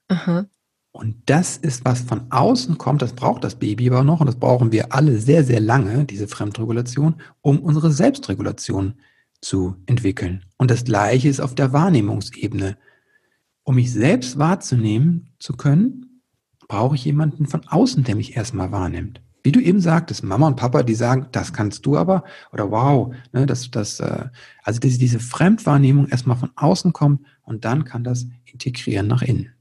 Aha. 0.07 0.47
Und 0.91 1.17
das 1.27 1.55
ist, 1.57 1.85
was 1.85 2.01
von 2.01 2.31
außen 2.31 2.77
kommt, 2.77 3.01
das 3.01 3.13
braucht 3.13 3.43
das 3.43 3.55
Baby 3.55 3.89
aber 3.89 4.03
noch 4.03 4.21
und 4.21 4.25
das 4.25 4.37
brauchen 4.37 4.71
wir 4.71 4.93
alle 4.93 5.19
sehr, 5.19 5.43
sehr 5.43 5.59
lange, 5.59 6.05
diese 6.05 6.27
Fremdregulation, 6.27 7.21
um 7.41 7.59
unsere 7.59 7.91
Selbstregulation 7.91 8.95
zu 9.39 9.75
entwickeln. 9.85 10.45
Und 10.57 10.71
das 10.71 10.83
Gleiche 10.83 11.29
ist 11.29 11.39
auf 11.39 11.55
der 11.55 11.73
Wahrnehmungsebene. 11.73 12.77
Um 13.63 13.75
mich 13.75 13.93
selbst 13.93 14.39
wahrzunehmen 14.39 15.29
zu 15.37 15.53
können, 15.53 16.23
brauche 16.67 16.95
ich 16.95 17.05
jemanden 17.05 17.45
von 17.45 17.67
außen, 17.67 18.03
der 18.03 18.15
mich 18.15 18.35
erstmal 18.35 18.71
wahrnimmt. 18.71 19.21
Wie 19.43 19.51
du 19.51 19.59
eben 19.59 19.79
sagtest, 19.79 20.23
Mama 20.23 20.47
und 20.47 20.57
Papa, 20.57 20.83
die 20.83 20.95
sagen, 20.95 21.27
das 21.31 21.53
kannst 21.53 21.85
du 21.85 21.97
aber, 21.97 22.23
oder 22.51 22.71
wow, 22.71 23.13
ne, 23.31 23.45
das, 23.45 23.71
das, 23.71 23.99
äh, 23.99 24.25
also 24.63 24.79
diese 24.79 25.19
Fremdwahrnehmung 25.19 26.07
erstmal 26.07 26.37
von 26.37 26.51
außen 26.55 26.91
kommt 26.91 27.25
und 27.43 27.63
dann 27.63 27.85
kann 27.85 28.03
das 28.03 28.27
integrieren 28.45 29.07
nach 29.07 29.21
innen. 29.21 29.53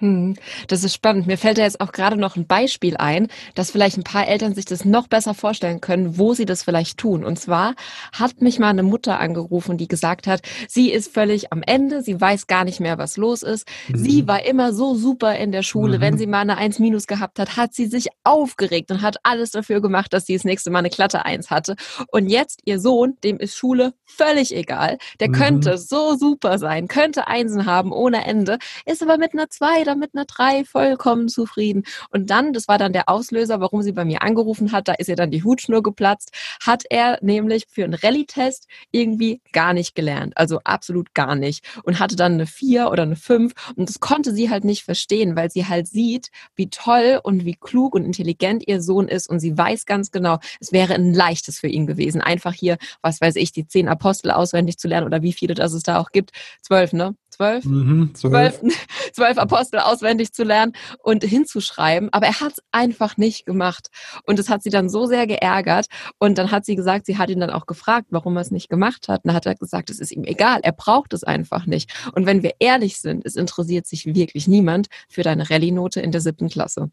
Hm, 0.00 0.36
das 0.68 0.82
ist 0.82 0.94
spannend. 0.94 1.26
Mir 1.26 1.36
fällt 1.36 1.58
da 1.58 1.62
jetzt 1.62 1.80
auch 1.80 1.92
gerade 1.92 2.16
noch 2.16 2.36
ein 2.36 2.46
Beispiel 2.46 2.96
ein, 2.96 3.28
dass 3.54 3.70
vielleicht 3.70 3.98
ein 3.98 4.04
paar 4.04 4.26
Eltern 4.26 4.54
sich 4.54 4.64
das 4.64 4.86
noch 4.86 5.08
besser 5.08 5.34
vorstellen 5.34 5.82
können, 5.82 6.16
wo 6.16 6.32
sie 6.32 6.46
das 6.46 6.62
vielleicht 6.62 6.98
tun. 6.98 7.22
Und 7.22 7.38
zwar 7.38 7.74
hat 8.12 8.40
mich 8.40 8.58
mal 8.58 8.70
eine 8.70 8.82
Mutter 8.82 9.20
angerufen, 9.20 9.76
die 9.76 9.88
gesagt 9.88 10.26
hat, 10.26 10.40
sie 10.68 10.90
ist 10.90 11.12
völlig 11.12 11.52
am 11.52 11.62
Ende, 11.62 12.02
sie 12.02 12.18
weiß 12.18 12.46
gar 12.46 12.64
nicht 12.64 12.80
mehr, 12.80 12.96
was 12.96 13.18
los 13.18 13.42
ist. 13.42 13.68
Mhm. 13.88 13.98
Sie 13.98 14.26
war 14.26 14.44
immer 14.46 14.72
so 14.72 14.94
super 14.94 15.36
in 15.36 15.52
der 15.52 15.62
Schule. 15.62 15.98
Mhm. 15.98 16.00
Wenn 16.00 16.18
sie 16.18 16.26
mal 16.26 16.40
eine 16.40 16.56
1 16.56 16.78
minus 16.78 17.06
gehabt 17.06 17.38
hat, 17.38 17.58
hat 17.58 17.74
sie 17.74 17.86
sich 17.86 18.08
aufgeregt 18.24 18.90
und 18.90 19.02
hat 19.02 19.18
alles 19.22 19.50
dafür 19.50 19.82
gemacht, 19.82 20.14
dass 20.14 20.24
sie 20.24 20.34
das 20.34 20.44
nächste 20.44 20.70
Mal 20.70 20.78
eine 20.78 20.90
glatte 20.90 21.26
1 21.26 21.50
hatte. 21.50 21.76
Und 22.10 22.28
jetzt 22.28 22.60
ihr 22.64 22.80
Sohn, 22.80 23.18
dem 23.22 23.38
ist 23.38 23.54
Schule 23.54 23.92
völlig 24.06 24.54
egal. 24.56 24.96
Der 25.20 25.28
mhm. 25.28 25.32
könnte 25.32 25.76
so 25.76 26.16
super 26.16 26.58
sein, 26.58 26.88
könnte 26.88 27.28
Einsen 27.28 27.66
haben 27.66 27.92
ohne 27.92 28.24
Ende, 28.24 28.58
ist 28.86 29.02
aber 29.02 29.18
mit 29.18 29.34
einer 29.34 29.50
2 29.50 29.89
oder 29.90 29.96
mit 29.96 30.14
einer 30.14 30.24
drei 30.24 30.64
vollkommen 30.64 31.28
zufrieden. 31.28 31.82
Und 32.10 32.30
dann, 32.30 32.52
das 32.52 32.68
war 32.68 32.78
dann 32.78 32.92
der 32.92 33.08
Auslöser, 33.08 33.60
warum 33.60 33.82
sie 33.82 33.92
bei 33.92 34.04
mir 34.04 34.22
angerufen 34.22 34.72
hat, 34.72 34.86
da 34.88 34.92
ist 34.94 35.08
ihr 35.08 35.16
dann 35.16 35.30
die 35.30 35.42
Hutschnur 35.42 35.82
geplatzt, 35.82 36.32
hat 36.64 36.84
er 36.88 37.18
nämlich 37.22 37.66
für 37.68 37.84
einen 37.84 37.94
Rallye-Test 37.94 38.68
irgendwie 38.92 39.40
gar 39.52 39.72
nicht 39.72 39.94
gelernt. 39.94 40.36
Also 40.36 40.60
absolut 40.64 41.12
gar 41.14 41.34
nicht. 41.34 41.64
Und 41.82 41.98
hatte 41.98 42.14
dann 42.16 42.34
eine 42.34 42.46
vier 42.46 42.90
oder 42.90 43.02
eine 43.02 43.16
fünf. 43.16 43.52
Und 43.74 43.88
das 43.88 44.00
konnte 44.00 44.32
sie 44.32 44.50
halt 44.50 44.64
nicht 44.64 44.84
verstehen, 44.84 45.34
weil 45.34 45.50
sie 45.50 45.66
halt 45.66 45.88
sieht, 45.88 46.30
wie 46.54 46.70
toll 46.70 47.20
und 47.22 47.44
wie 47.44 47.56
klug 47.56 47.94
und 47.94 48.04
intelligent 48.04 48.66
ihr 48.68 48.80
Sohn 48.80 49.08
ist. 49.08 49.28
Und 49.28 49.40
sie 49.40 49.56
weiß 49.56 49.86
ganz 49.86 50.12
genau, 50.12 50.38
es 50.60 50.72
wäre 50.72 50.94
ein 50.94 51.12
leichtes 51.14 51.58
für 51.58 51.68
ihn 51.68 51.86
gewesen. 51.86 52.20
Einfach 52.20 52.54
hier, 52.54 52.78
was 53.02 53.20
weiß 53.20 53.36
ich, 53.36 53.52
die 53.52 53.66
zehn 53.66 53.88
Apostel 53.88 54.30
auswendig 54.30 54.78
zu 54.78 54.86
lernen 54.86 55.06
oder 55.06 55.22
wie 55.22 55.32
viele 55.32 55.54
das 55.54 55.72
es 55.72 55.82
da 55.82 55.98
auch 55.98 56.12
gibt. 56.12 56.30
Zwölf, 56.62 56.92
ne? 56.92 57.16
Zwölf, 57.40 57.64
mhm, 57.64 58.14
zwölf. 58.14 58.60
zwölf 59.12 59.38
Apostel 59.38 59.80
auswendig 59.80 60.32
zu 60.32 60.44
lernen 60.44 60.72
und 61.02 61.24
hinzuschreiben. 61.24 62.10
Aber 62.12 62.26
er 62.26 62.40
hat 62.40 62.52
es 62.52 62.62
einfach 62.70 63.16
nicht 63.16 63.46
gemacht. 63.46 63.88
Und 64.26 64.38
das 64.38 64.48
hat 64.48 64.62
sie 64.62 64.70
dann 64.70 64.88
so 64.90 65.06
sehr 65.06 65.26
geärgert. 65.26 65.86
Und 66.18 66.38
dann 66.38 66.50
hat 66.50 66.64
sie 66.64 66.76
gesagt, 66.76 67.06
sie 67.06 67.18
hat 67.18 67.30
ihn 67.30 67.40
dann 67.40 67.50
auch 67.50 67.66
gefragt, 67.66 68.08
warum 68.10 68.36
er 68.36 68.42
es 68.42 68.50
nicht 68.50 68.68
gemacht 68.68 69.08
hat. 69.08 69.24
Und 69.24 69.28
dann 69.28 69.36
hat 69.36 69.46
er 69.46 69.54
gesagt, 69.54 69.90
es 69.90 70.00
ist 70.00 70.12
ihm 70.12 70.24
egal. 70.24 70.60
Er 70.62 70.72
braucht 70.72 71.12
es 71.12 71.24
einfach 71.24 71.66
nicht. 71.66 71.90
Und 72.14 72.26
wenn 72.26 72.42
wir 72.42 72.52
ehrlich 72.58 72.98
sind, 72.98 73.24
es 73.24 73.36
interessiert 73.36 73.86
sich 73.86 74.06
wirklich 74.06 74.46
niemand 74.46 74.88
für 75.08 75.22
deine 75.22 75.48
Rallye-Note 75.48 76.00
in 76.00 76.12
der 76.12 76.20
siebten 76.20 76.48
Klasse. 76.48 76.90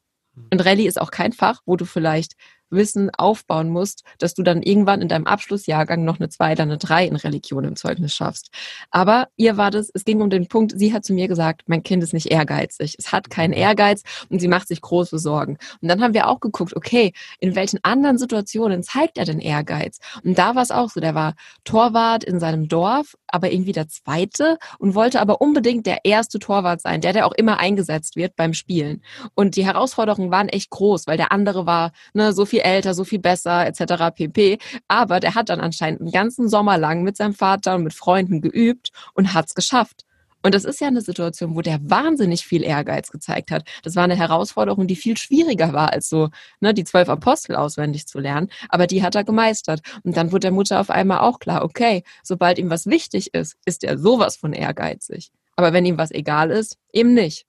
Und 0.52 0.64
Rallye 0.64 0.88
ist 0.88 1.02
auch 1.02 1.12
kein 1.12 1.34
Fach, 1.34 1.62
wo 1.66 1.76
du 1.76 1.86
vielleicht 1.86 2.34
Wissen 2.70 3.10
aufbauen 3.16 3.70
musst, 3.70 4.04
dass 4.20 4.34
du 4.34 4.44
dann 4.44 4.62
irgendwann 4.62 5.02
in 5.02 5.08
deinem 5.08 5.28
Abschlussjahrgang 5.28 6.04
noch 6.04 6.20
eine 6.20 6.30
2 6.30 6.54
oder 6.54 6.64
eine 6.64 6.78
3 6.78 7.08
in 7.08 7.16
Religion 7.16 7.64
im 7.64 7.76
Zeugnis 7.76 8.14
schaffst. 8.14 8.50
Aber 8.92 9.28
ihr 9.36 9.58
war 9.58 9.72
das, 9.72 9.90
es 9.94 10.06
ging 10.06 10.22
um 10.22 10.30
den 10.30 10.48
Punkt, 10.48 10.74
sie 10.78 10.94
hat 10.94 11.06
zu 11.06 11.14
mir 11.14 11.28
gesagt, 11.28 11.64
mein 11.68 11.84
Kind 11.84 12.04
ist 12.04 12.14
nicht 12.14 12.28
ehrgeizig. 12.28 12.96
Es 12.98 13.12
hat 13.12 13.30
keinen 13.30 13.52
mhm. 13.52 13.58
Ehrgeiz 13.58 14.04
und 14.30 14.40
sie 14.40 14.48
macht 14.48 14.68
sich 14.68 14.82
große 14.82 15.20
Sorgen. 15.20 15.58
Und 15.82 15.88
dann 15.88 16.02
haben 16.02 16.14
wir 16.14 16.28
auch 16.28 16.40
geguckt, 16.40 16.76
okay, 16.76 17.14
in 17.40 17.56
welchen 17.56 17.84
anderen 17.84 18.18
Situationen 18.18 18.84
zeigt 18.84 19.18
er 19.18 19.26
denn 19.26 19.40
Ehrgeiz? 19.40 20.00
Und 20.24 20.38
da 20.38 20.56
war 20.56 20.64
es 20.64 20.72
auch 20.72 20.90
so, 20.90 21.00
der 21.00 21.16
war 21.16 21.36
Torwart 21.64 22.24
in 22.24 22.40
seinem 22.40 22.68
Dorf, 22.68 23.16
aber 23.28 23.52
irgendwie 23.52 23.72
der 23.72 23.88
Zweite 23.88 24.58
und 24.80 24.96
wollte 24.96 25.22
aber 25.22 25.42
unbedingt 25.42 25.86
der 25.86 26.06
erste 26.06 26.40
Torwart 26.40 26.82
sein, 26.82 27.02
der, 27.02 27.14
der 27.14 27.26
auch 27.26 27.34
immer 27.34 27.60
eingesetzt 27.60 28.16
wird 28.16 28.36
beim 28.36 28.54
Spielen. 28.54 29.02
Und 29.36 29.56
die 29.56 29.66
Herausforderungen 29.66 30.32
waren 30.32 30.50
echt 30.50 30.70
groß, 30.70 31.08
weil 31.08 31.18
der 31.18 31.32
andere 31.32 31.66
war 31.66 31.92
ne, 32.14 32.34
so 32.34 32.46
viel 32.46 32.57
älter, 32.60 32.94
so 32.94 33.04
viel 33.04 33.20
besser, 33.20 33.66
etc. 33.66 34.16
pp. 34.16 34.58
Aber 34.88 35.20
der 35.20 35.36
hat 35.36 35.50
dann 35.50 35.60
anscheinend 35.60 36.02
einen 36.02 36.12
ganzen 36.12 36.50
Sommer 36.50 36.78
lang 36.78 37.04
mit 37.04 37.18
seinem 37.18 37.34
Vater 37.34 37.76
und 37.76 37.84
mit 37.84 37.94
Freunden 37.94 38.42
geübt 38.42 38.92
und 39.14 39.34
hat's 39.34 39.56
geschafft. 39.56 40.06
Und 40.44 40.54
das 40.54 40.66
ist 40.66 40.80
ja 40.80 40.88
eine 40.88 41.02
Situation, 41.02 41.56
wo 41.56 41.62
der 41.62 41.80
wahnsinnig 41.90 42.46
viel 42.46 42.64
Ehrgeiz 42.64 43.12
gezeigt 43.12 43.52
hat. 43.52 43.68
Das 43.84 43.96
war 43.96 44.04
eine 44.04 44.16
Herausforderung, 44.16 44.88
die 44.88 44.96
viel 44.96 45.18
schwieriger 45.18 45.74
war, 45.74 45.92
als 45.92 46.10
so 46.10 46.30
ne, 46.62 46.74
die 46.74 46.84
zwölf 46.84 47.10
Apostel 47.10 47.56
auswendig 47.56 48.08
zu 48.08 48.20
lernen. 48.20 48.50
Aber 48.70 48.88
die 48.88 49.04
hat 49.04 49.16
er 49.16 49.24
gemeistert. 49.24 49.82
Und 50.04 50.16
dann 50.16 50.32
wurde 50.32 50.42
der 50.42 50.52
Mutter 50.52 50.80
auf 50.80 50.90
einmal 50.90 51.20
auch 51.20 51.40
klar, 51.40 51.64
okay, 51.66 52.04
sobald 52.24 52.60
ihm 52.60 52.70
was 52.70 52.86
wichtig 52.86 53.34
ist, 53.34 53.58
ist 53.66 53.84
er 53.84 53.98
sowas 53.98 54.38
von 54.38 54.54
ehrgeizig. 54.54 55.32
Aber 55.56 55.74
wenn 55.74 55.86
ihm 55.86 55.98
was 55.98 56.12
egal 56.12 56.52
ist, 56.52 56.78
eben 56.94 57.14
nicht. 57.14 57.46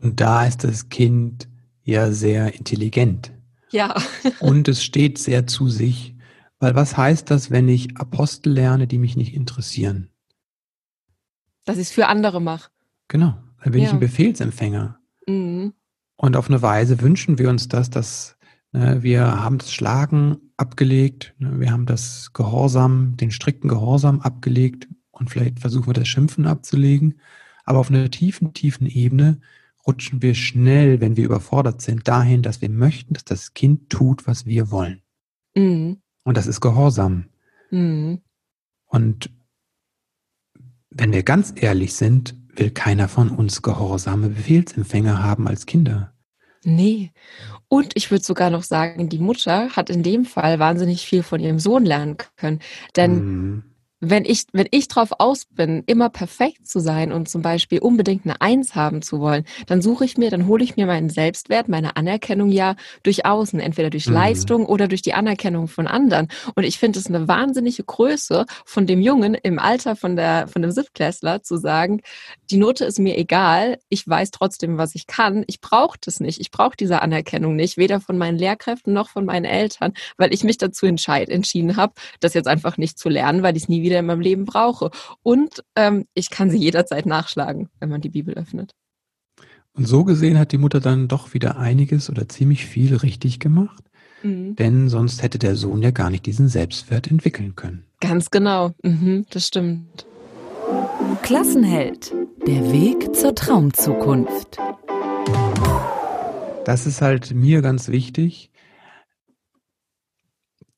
Und 0.00 0.20
da 0.20 0.44
ist 0.44 0.64
das 0.64 0.88
Kind 0.88 1.48
ja 1.84 2.10
sehr 2.10 2.54
intelligent. 2.54 3.32
Ja. 3.72 3.94
Und 4.40 4.68
es 4.68 4.84
steht 4.84 5.18
sehr 5.18 5.46
zu 5.46 5.68
sich. 5.68 6.14
Weil 6.60 6.76
was 6.76 6.96
heißt 6.96 7.28
das, 7.30 7.50
wenn 7.50 7.68
ich 7.68 7.96
Apostel 7.96 8.52
lerne, 8.52 8.86
die 8.86 8.98
mich 8.98 9.16
nicht 9.16 9.34
interessieren? 9.34 10.10
Dass 11.64 11.76
ich 11.76 11.88
es 11.88 11.90
für 11.90 12.06
andere 12.06 12.40
mache. 12.40 12.70
Genau. 13.08 13.34
Dann 13.62 13.72
bin 13.72 13.82
ja. 13.82 13.88
ich 13.88 13.92
ein 13.92 14.00
Befehlsempfänger. 14.00 14.98
Mhm. 15.26 15.72
Und 16.16 16.36
auf 16.36 16.48
eine 16.48 16.62
Weise 16.62 17.00
wünschen 17.00 17.38
wir 17.38 17.50
uns 17.50 17.66
das, 17.66 17.90
dass 17.90 18.36
ne, 18.70 19.02
wir 19.02 19.42
haben 19.42 19.58
das 19.58 19.72
Schlagen 19.72 20.38
abgelegt, 20.56 21.34
ne, 21.38 21.58
wir 21.58 21.72
haben 21.72 21.86
das 21.86 22.32
Gehorsam, 22.32 23.16
den 23.16 23.32
strikten 23.32 23.68
Gehorsam 23.68 24.20
abgelegt 24.20 24.88
und 25.10 25.30
vielleicht 25.30 25.58
versuchen 25.58 25.88
wir 25.88 25.94
das 25.94 26.08
Schimpfen 26.08 26.46
abzulegen. 26.46 27.20
Aber 27.64 27.78
auf 27.80 27.90
einer 27.90 28.10
tiefen, 28.10 28.54
tiefen 28.54 28.86
Ebene 28.86 29.40
rutschen 29.86 30.22
wir 30.22 30.34
schnell, 30.34 31.00
wenn 31.00 31.16
wir 31.16 31.24
überfordert 31.24 31.82
sind, 31.82 32.06
dahin, 32.08 32.42
dass 32.42 32.60
wir 32.60 32.70
möchten, 32.70 33.14
dass 33.14 33.24
das 33.24 33.54
Kind 33.54 33.90
tut, 33.90 34.26
was 34.26 34.46
wir 34.46 34.70
wollen. 34.70 35.02
Mhm. 35.54 36.00
Und 36.24 36.36
das 36.36 36.46
ist 36.46 36.60
Gehorsam. 36.60 37.26
Mhm. 37.70 38.20
Und 38.86 39.30
wenn 40.90 41.12
wir 41.12 41.22
ganz 41.22 41.52
ehrlich 41.56 41.94
sind, 41.94 42.36
will 42.54 42.70
keiner 42.70 43.08
von 43.08 43.30
uns 43.30 43.62
gehorsame 43.62 44.28
Befehlsempfänger 44.28 45.22
haben 45.22 45.48
als 45.48 45.66
Kinder. 45.66 46.12
Nee. 46.64 47.10
Und 47.66 47.92
ich 47.96 48.10
würde 48.10 48.24
sogar 48.24 48.50
noch 48.50 48.62
sagen, 48.62 49.08
die 49.08 49.18
Mutter 49.18 49.70
hat 49.70 49.88
in 49.90 50.02
dem 50.02 50.26
Fall 50.26 50.58
wahnsinnig 50.58 51.06
viel 51.06 51.22
von 51.22 51.40
ihrem 51.40 51.58
Sohn 51.58 51.84
lernen 51.84 52.18
können. 52.36 52.60
Denn 52.94 53.14
mhm 53.14 53.71
wenn 54.04 54.24
ich, 54.24 54.46
wenn 54.52 54.66
ich 54.72 54.88
drauf 54.88 55.10
aus 55.18 55.44
bin, 55.44 55.84
immer 55.86 56.10
perfekt 56.10 56.66
zu 56.66 56.80
sein 56.80 57.12
und 57.12 57.28
zum 57.28 57.40
Beispiel 57.40 57.78
unbedingt 57.78 58.24
eine 58.24 58.40
Eins 58.40 58.74
haben 58.74 59.00
zu 59.00 59.20
wollen, 59.20 59.44
dann 59.68 59.80
suche 59.80 60.04
ich 60.04 60.18
mir, 60.18 60.28
dann 60.28 60.48
hole 60.48 60.64
ich 60.64 60.74
mir 60.74 60.86
meinen 60.86 61.08
Selbstwert, 61.08 61.68
meine 61.68 61.96
Anerkennung 61.96 62.50
ja 62.50 62.74
durch 63.04 63.24
Außen, 63.24 63.60
entweder 63.60 63.90
durch 63.90 64.08
mhm. 64.08 64.14
Leistung 64.14 64.66
oder 64.66 64.88
durch 64.88 65.02
die 65.02 65.14
Anerkennung 65.14 65.68
von 65.68 65.86
anderen. 65.86 66.26
Und 66.56 66.64
ich 66.64 66.78
finde 66.78 66.98
es 66.98 67.06
eine 67.06 67.28
wahnsinnige 67.28 67.84
Größe 67.84 68.44
von 68.64 68.88
dem 68.88 69.00
Jungen 69.00 69.34
im 69.34 69.60
Alter 69.60 69.94
von 69.94 70.16
der, 70.16 70.48
von 70.48 70.62
dem 70.62 70.72
Siebtklässler 70.72 71.44
zu 71.44 71.56
sagen, 71.56 72.00
die 72.50 72.56
Note 72.56 72.84
ist 72.84 72.98
mir 72.98 73.16
egal, 73.16 73.78
ich 73.88 74.06
weiß 74.06 74.32
trotzdem, 74.32 74.78
was 74.78 74.96
ich 74.96 75.06
kann, 75.06 75.44
ich 75.46 75.60
brauche 75.60 75.96
das 76.04 76.18
nicht, 76.18 76.40
ich 76.40 76.50
brauche 76.50 76.76
diese 76.76 77.02
Anerkennung 77.02 77.54
nicht, 77.54 77.76
weder 77.76 78.00
von 78.00 78.18
meinen 78.18 78.36
Lehrkräften 78.36 78.92
noch 78.92 79.10
von 79.10 79.24
meinen 79.24 79.44
Eltern, 79.44 79.92
weil 80.16 80.34
ich 80.34 80.42
mich 80.42 80.58
dazu 80.58 80.86
entscheid, 80.86 81.28
entschieden 81.28 81.76
habe, 81.76 81.94
das 82.18 82.34
jetzt 82.34 82.48
einfach 82.48 82.78
nicht 82.78 82.98
zu 82.98 83.08
lernen, 83.08 83.44
weil 83.44 83.56
ich 83.56 83.62
es 83.62 83.68
nie 83.68 83.82
wieder 83.82 83.91
wieder 83.92 84.00
in 84.00 84.06
meinem 84.06 84.20
Leben 84.20 84.44
brauche. 84.44 84.90
Und 85.22 85.62
ähm, 85.76 86.06
ich 86.14 86.30
kann 86.30 86.50
sie 86.50 86.58
jederzeit 86.58 87.06
nachschlagen, 87.06 87.68
wenn 87.78 87.90
man 87.90 88.00
die 88.00 88.08
Bibel 88.08 88.34
öffnet. 88.34 88.72
Und 89.74 89.86
so 89.86 90.04
gesehen 90.04 90.38
hat 90.38 90.52
die 90.52 90.58
Mutter 90.58 90.80
dann 90.80 91.08
doch 91.08 91.34
wieder 91.34 91.58
einiges 91.58 92.10
oder 92.10 92.28
ziemlich 92.28 92.66
viel 92.66 92.96
richtig 92.96 93.38
gemacht. 93.38 93.84
Mhm. 94.22 94.56
Denn 94.56 94.88
sonst 94.88 95.22
hätte 95.22 95.38
der 95.38 95.56
Sohn 95.56 95.82
ja 95.82 95.90
gar 95.90 96.10
nicht 96.10 96.26
diesen 96.26 96.48
Selbstwert 96.48 97.10
entwickeln 97.10 97.54
können. 97.54 97.84
Ganz 98.00 98.30
genau, 98.30 98.72
mhm, 98.82 99.26
das 99.30 99.46
stimmt. 99.46 100.06
Klassenheld. 101.22 102.12
Der 102.46 102.72
Weg 102.72 103.14
zur 103.14 103.34
Traumzukunft. 103.34 104.58
Das 106.64 106.86
ist 106.86 107.00
halt 107.00 107.32
mir 107.34 107.62
ganz 107.62 107.88
wichtig, 107.88 108.50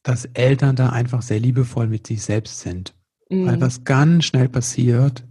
dass 0.03 0.27
Eltern 0.27 0.77
da 0.77 0.90
einfach 0.90 1.22
sehr 1.22 1.40
liebevoll 1.40 1.88
mit 1.88 2.07
sich 2.07 2.22
selbst 2.22 2.61
sind. 2.61 2.94
Mhm. 3.34 3.46
Weil 3.46 3.60
was 3.60 3.84
ganz 3.84 4.24
schnell 4.24 4.48
passiert, 4.48 5.24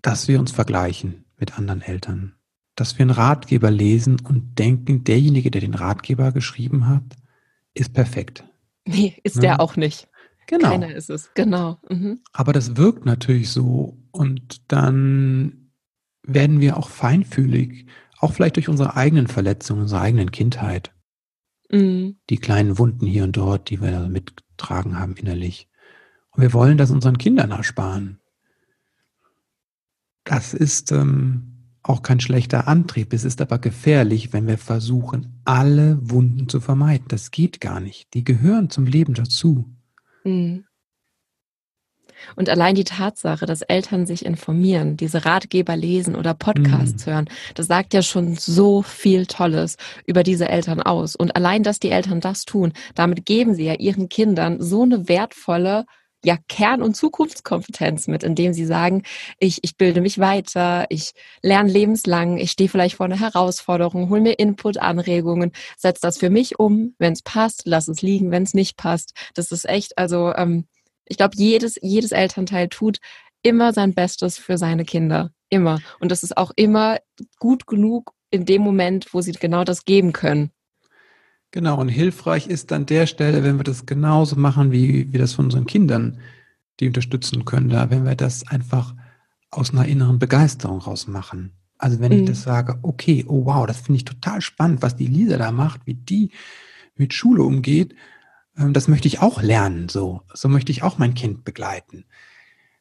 dass 0.00 0.28
wir 0.28 0.38
uns 0.38 0.50
vergleichen 0.50 1.24
mit 1.38 1.58
anderen 1.58 1.82
Eltern. 1.82 2.34
Dass 2.74 2.98
wir 2.98 3.04
einen 3.04 3.10
Ratgeber 3.10 3.70
lesen 3.70 4.20
und 4.20 4.58
denken, 4.58 5.04
derjenige, 5.04 5.50
der 5.50 5.60
den 5.60 5.74
Ratgeber 5.74 6.32
geschrieben 6.32 6.88
hat, 6.88 7.04
ist 7.74 7.92
perfekt. 7.92 8.44
Nee, 8.84 9.14
ist 9.22 9.36
ja? 9.36 9.42
der 9.42 9.60
auch 9.60 9.76
nicht. 9.76 10.08
Genau. 10.46 10.70
Keiner 10.70 10.94
ist 10.94 11.08
es, 11.08 11.32
genau. 11.34 11.78
Mhm. 11.88 12.20
Aber 12.32 12.52
das 12.52 12.76
wirkt 12.76 13.06
natürlich 13.06 13.50
so 13.50 13.96
und 14.10 14.72
dann 14.72 15.70
werden 16.22 16.60
wir 16.60 16.76
auch 16.76 16.88
feinfühlig, 16.88 17.86
auch 18.18 18.32
vielleicht 18.32 18.56
durch 18.56 18.68
unsere 18.68 18.96
eigenen 18.96 19.28
Verletzungen, 19.28 19.82
unsere 19.82 20.00
eigenen 20.00 20.30
Kindheit. 20.30 20.92
Mhm. 21.70 22.16
Die 22.28 22.38
kleinen 22.38 22.78
Wunden 22.78 23.06
hier 23.06 23.24
und 23.24 23.36
dort, 23.36 23.70
die 23.70 23.80
wir 23.80 24.00
mittragen 24.00 24.98
haben 24.98 25.16
innerlich. 25.16 25.68
Und 26.32 26.42
wir 26.42 26.52
wollen 26.52 26.78
das 26.78 26.90
unseren 26.90 27.18
Kindern 27.18 27.50
ersparen. 27.50 28.18
Das 30.24 30.54
ist 30.54 30.92
ähm, 30.92 31.52
auch 31.82 32.02
kein 32.02 32.20
schlechter 32.20 32.68
Antrieb. 32.68 33.12
Es 33.12 33.24
ist 33.24 33.40
aber 33.40 33.58
gefährlich, 33.58 34.32
wenn 34.32 34.46
wir 34.46 34.58
versuchen, 34.58 35.40
alle 35.44 35.98
Wunden 36.00 36.48
zu 36.48 36.60
vermeiden. 36.60 37.06
Das 37.08 37.30
geht 37.30 37.60
gar 37.60 37.80
nicht. 37.80 38.14
Die 38.14 38.24
gehören 38.24 38.70
zum 38.70 38.86
Leben 38.86 39.14
dazu. 39.14 39.68
Mhm. 40.24 40.64
Und 42.36 42.48
allein 42.48 42.76
die 42.76 42.84
Tatsache, 42.84 43.46
dass 43.46 43.62
Eltern 43.62 44.06
sich 44.06 44.24
informieren, 44.24 44.96
diese 44.96 45.24
Ratgeber 45.24 45.76
lesen 45.76 46.14
oder 46.14 46.34
Podcasts 46.34 47.04
mhm. 47.04 47.10
hören, 47.10 47.30
das 47.54 47.66
sagt 47.66 47.94
ja 47.94 48.02
schon 48.02 48.36
so 48.36 48.82
viel 48.82 49.26
Tolles 49.26 49.76
über 50.06 50.22
diese 50.22 50.48
Eltern 50.48 50.80
aus. 50.80 51.16
Und 51.16 51.34
allein, 51.34 51.64
dass 51.64 51.80
die 51.80 51.90
Eltern 51.90 52.20
das 52.20 52.44
tun, 52.44 52.72
damit 52.94 53.26
geben 53.26 53.54
sie 53.54 53.64
ja 53.64 53.74
ihren 53.74 54.08
Kindern 54.08 54.60
so 54.60 54.82
eine 54.82 55.08
wertvolle 55.08 55.84
ja, 56.24 56.36
Kern- 56.48 56.82
und 56.82 56.96
Zukunftskompetenz 56.96 58.06
mit, 58.06 58.22
indem 58.22 58.52
sie 58.52 58.66
sagen, 58.66 59.02
ich, 59.38 59.58
ich 59.62 59.76
bilde 59.76 60.00
mich 60.00 60.18
weiter, 60.18 60.86
ich 60.88 61.12
lerne 61.42 61.70
lebenslang, 61.70 62.38
ich 62.38 62.52
stehe 62.52 62.68
vielleicht 62.68 62.96
vor 62.96 63.06
einer 63.06 63.18
Herausforderung, 63.18 64.08
hol 64.08 64.20
mir 64.20 64.38
Input, 64.38 64.78
Anregungen, 64.78 65.52
setz 65.76 66.00
das 66.00 66.18
für 66.18 66.30
mich 66.30 66.58
um, 66.58 66.94
wenn 66.98 67.12
es 67.12 67.22
passt, 67.22 67.62
lass 67.64 67.88
es 67.88 68.02
liegen, 68.02 68.30
wenn 68.30 68.44
es 68.44 68.54
nicht 68.54 68.76
passt. 68.76 69.14
Das 69.34 69.52
ist 69.52 69.68
echt, 69.68 69.98
also 69.98 70.32
ähm, 70.34 70.66
ich 71.06 71.16
glaube, 71.16 71.36
jedes, 71.36 71.76
jedes 71.82 72.12
Elternteil 72.12 72.68
tut 72.68 72.98
immer 73.42 73.72
sein 73.72 73.94
Bestes 73.94 74.38
für 74.38 74.56
seine 74.58 74.84
Kinder. 74.84 75.30
Immer. 75.48 75.80
Und 76.00 76.10
das 76.10 76.22
ist 76.22 76.36
auch 76.36 76.52
immer 76.56 76.98
gut 77.38 77.66
genug 77.66 78.14
in 78.30 78.46
dem 78.46 78.62
Moment, 78.62 79.12
wo 79.12 79.20
sie 79.20 79.32
genau 79.32 79.64
das 79.64 79.84
geben 79.84 80.12
können. 80.12 80.50
Genau, 81.52 81.78
und 81.78 81.88
hilfreich 81.88 82.46
ist 82.46 82.72
an 82.72 82.86
der 82.86 83.06
Stelle, 83.06 83.44
wenn 83.44 83.58
wir 83.58 83.64
das 83.64 83.84
genauso 83.84 84.36
machen, 84.36 84.72
wie 84.72 85.12
wir 85.12 85.20
das 85.20 85.34
von 85.34 85.44
unseren 85.44 85.66
Kindern, 85.66 86.18
die 86.80 86.86
unterstützen 86.86 87.44
können, 87.44 87.68
da, 87.68 87.90
wenn 87.90 88.06
wir 88.06 88.16
das 88.16 88.48
einfach 88.48 88.94
aus 89.50 89.72
einer 89.72 89.84
inneren 89.84 90.18
Begeisterung 90.18 90.80
raus 90.80 91.06
machen. 91.06 91.52
Also 91.76 92.00
wenn 92.00 92.10
mhm. 92.10 92.20
ich 92.20 92.24
das 92.24 92.42
sage, 92.42 92.78
okay, 92.80 93.26
oh 93.28 93.44
wow, 93.44 93.66
das 93.66 93.82
finde 93.82 93.98
ich 93.98 94.06
total 94.06 94.40
spannend, 94.40 94.80
was 94.80 94.96
die 94.96 95.06
Lisa 95.06 95.36
da 95.36 95.52
macht, 95.52 95.82
wie 95.84 95.94
die 95.94 96.30
mit 96.96 97.12
Schule 97.12 97.42
umgeht, 97.42 97.94
ähm, 98.56 98.72
das 98.72 98.88
möchte 98.88 99.08
ich 99.08 99.20
auch 99.20 99.42
lernen, 99.42 99.90
so. 99.90 100.22
So 100.32 100.48
möchte 100.48 100.72
ich 100.72 100.82
auch 100.82 100.96
mein 100.96 101.12
Kind 101.12 101.44
begleiten. 101.44 102.04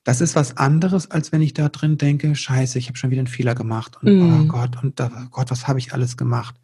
Das 0.05 0.21
ist 0.21 0.35
was 0.35 0.55
anderes, 0.55 1.11
als 1.11 1.33
wenn 1.33 1.41
ich 1.41 1.53
da 1.53 1.67
drin 1.67 1.97
denke, 1.97 2.35
scheiße, 2.35 2.79
ich 2.79 2.87
habe 2.87 2.97
schon 2.97 3.11
wieder 3.11 3.19
einen 3.19 3.27
Fehler 3.27 3.53
gemacht 3.53 3.97
und 4.01 4.15
mm. 4.15 4.21
oh 4.21 4.23
mhm. 4.23 4.47
Gott, 4.47 4.81
und 4.81 4.99
da, 4.99 5.27
Gott, 5.29 5.51
was 5.51 5.67
habe 5.67 5.79
ich 5.79 5.93
alles 5.93 6.15
gemacht? 6.15 6.55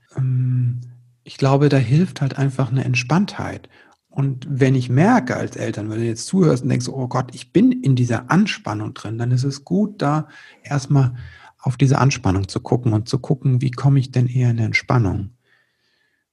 Ich 1.28 1.36
glaube, 1.36 1.68
da 1.68 1.76
hilft 1.76 2.22
halt 2.22 2.38
einfach 2.38 2.72
eine 2.72 2.86
Entspanntheit. 2.86 3.68
Und 4.10 4.48
wenn 4.50 4.76
ich 4.76 4.90
merke 4.90 5.36
als 5.36 5.58
Eltern, 5.58 5.90
wenn 5.90 6.00
du 6.00 6.06
jetzt 6.06 6.26
zuhörst 6.26 6.64
und 6.64 6.70
denkst, 6.70 6.88
oh 6.88 7.10
Gott, 7.10 7.36
ich 7.36 7.52
bin 7.52 7.74
in 7.74 7.98
dieser 7.98 8.32
Anspannung 8.32 8.94
drin, 8.94 9.18
dann 9.18 9.32
ist 9.32 9.44
es 9.44 9.66
gut, 9.66 10.02
da 10.02 10.30
erstmal 10.64 11.16
auf 11.60 11.76
diese 11.76 11.98
Anspannung 11.98 12.48
zu 12.48 12.62
gucken 12.62 12.94
und 12.94 13.10
zu 13.10 13.20
gucken, 13.20 13.62
wie 13.62 13.72
komme 13.72 14.00
ich 14.00 14.12
denn 14.12 14.28
eher 14.28 14.52
in 14.52 14.58
eine 14.58 14.68
Entspannung. 14.68 15.32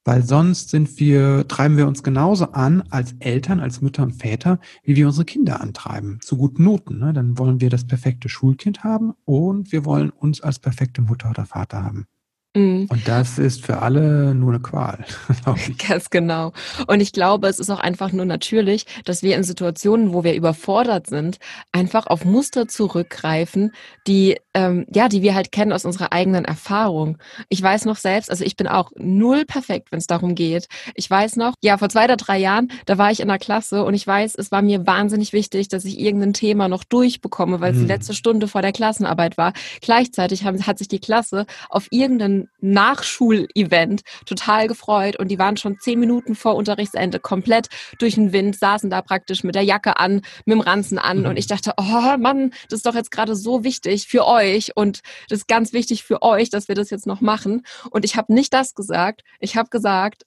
Weil 0.05 0.23
sonst 0.23 0.71
sind 0.71 1.01
wir, 1.01 1.49
treiben 1.49 1.77
wir 1.77 1.89
uns 1.89 2.05
genauso 2.05 2.53
an 2.53 2.85
als 2.91 3.17
Eltern, 3.19 3.59
als 3.59 3.81
Mütter 3.81 4.05
und 4.05 4.13
Väter, 4.13 4.61
wie 4.85 4.95
wir 4.95 5.09
unsere 5.09 5.25
Kinder 5.25 5.61
antreiben. 5.61 6.21
Zu 6.21 6.37
guten 6.37 6.63
Noten. 6.63 7.01
Ne? 7.01 7.13
Dann 7.13 7.37
wollen 7.37 7.61
wir 7.61 7.69
das 7.69 7.85
perfekte 7.85 8.29
Schulkind 8.29 8.85
haben 8.85 9.13
und 9.25 9.73
wir 9.73 9.85
wollen 9.85 10.11
uns 10.11 10.41
als 10.41 10.61
perfekte 10.61 11.03
Mutter 11.03 11.31
oder 11.31 11.47
Vater 11.47 11.83
haben. 11.83 12.07
Mhm. 12.55 12.87
Und 12.89 13.09
das 13.09 13.39
ist 13.39 13.65
für 13.65 13.83
alle 13.83 14.35
nur 14.35 14.51
eine 14.53 14.61
Qual. 14.61 15.05
Ganz 15.89 16.11
genau. 16.11 16.53
Und 16.87 17.01
ich 17.01 17.13
glaube, 17.13 17.49
es 17.49 17.59
ist 17.59 17.71
auch 17.71 17.81
einfach 17.81 18.13
nur 18.13 18.25
natürlich, 18.25 18.87
dass 19.05 19.23
wir 19.23 19.37
in 19.37 19.43
Situationen, 19.43 20.13
wo 20.13 20.25
wir 20.25 20.35
überfordert 20.35 21.09
sind, 21.09 21.39
einfach 21.73 22.07
auf 22.07 22.25
Muster 22.25 22.69
zurückgreifen, 22.69 23.73
die 24.07 24.37
ähm, 24.55 24.87
ja, 24.95 25.09
die 25.09 25.23
wir 25.23 25.35
halt 25.35 25.53
kennen 25.53 25.73
aus 25.73 25.85
unserer 25.85 26.13
eigenen 26.13 26.45
Erfahrung. 26.45 27.19
Ich 27.49 27.61
weiß 27.61 27.85
noch 27.85 27.97
selbst, 27.97 28.31
also 28.31 28.45
ich 28.45 28.57
bin 28.57 28.69
auch 28.69 28.93
null 28.97 29.45
perfekt, 29.45 29.89
wenn 29.91 29.99
es 29.99 30.07
darum 30.07 30.35
geht. 30.37 30.69
Ich 30.95 31.11
weiß 31.11 31.37
noch, 31.37 31.55
ja, 31.61 31.77
vor 31.77 31.89
zwei 31.89 32.05
oder 32.05 32.17
drei 32.17 32.39
Jahren, 32.39 32.71
da 32.87 32.97
war 32.97 33.11
ich 33.11 33.21
in 33.21 33.29
der 33.29 33.39
Klasse 33.39 33.85
und 33.85 33.95
ich 33.95 34.07
weiß, 34.07 34.37
es 34.37 34.53
war 34.53 34.63
mir 34.63 34.87
wahnsinnig 34.87 35.33
wichtig, 35.33 35.69
dass 35.69 35.85
ich 35.85 35.99
irgendein 35.99 36.33
Thema 36.33 36.69
noch 36.69 36.85
durchbekomme, 36.85 37.61
weil 37.61 37.73
es 37.73 37.79
mhm. 37.79 37.83
die 37.83 37.89
letzte 37.89 38.15
Stunde 38.15 38.47
vor 38.47 38.63
der 38.63 38.73
Klassenarbeit 38.73 39.37
war. 39.37 39.53
Gleichzeitig 39.81 40.45
haben, 40.45 40.65
hat 40.67 40.79
sich 40.79 40.89
die 40.89 41.01
Klasse 41.01 41.47
auf 41.69 41.89
irgendeinen 41.91 42.49
Nachschulevent 42.61 44.03
total 44.25 44.69
gefreut 44.69 45.17
und 45.17 45.29
die 45.29 45.39
waren 45.39 45.57
schon 45.57 45.79
zehn 45.81 45.99
Minuten 45.99 46.37
vor 46.37 46.55
Unterrichtsende 46.55 47.19
komplett 47.19 47.69
durch 47.99 48.15
den 48.15 48.33
Wind, 48.33 48.57
saßen 48.57 48.89
da 48.89 49.03
praktisch 49.03 49.43
mit 49.43 49.57
der 49.57 49.63
Jacke 49.63 49.99
an, 49.99 50.23
mit 50.45 50.55
dem 50.55 50.61
Ranzen 50.61 50.99
an 50.99 51.21
mhm. 51.21 51.27
und 51.27 51.39
ich 51.39 51.49
dachte, 51.49 51.73
oh 51.77 52.17
Mann, 52.19 52.53
das 52.69 52.79
ist 52.79 52.87
doch 52.87 52.95
jetzt 52.95 53.11
gerade 53.11 53.35
so 53.35 53.65
wichtig 53.65 54.07
für 54.07 54.25
euch 54.27 54.44
und 54.75 55.01
das 55.29 55.41
ist 55.41 55.49
ganz 55.49 55.73
wichtig 55.73 56.05
für 56.05 56.23
euch, 56.23 56.51
dass 56.51 56.69
wir 56.69 56.75
das 56.75 56.91
jetzt 56.91 57.07
noch 57.07 57.21
machen. 57.21 57.63
Und 57.91 58.05
ich 58.05 58.17
habe 58.17 58.33
nicht 58.33 58.53
das 58.53 58.75
gesagt, 58.75 59.23
ich 59.41 59.57
habe 59.57 59.69
gesagt, 59.71 60.25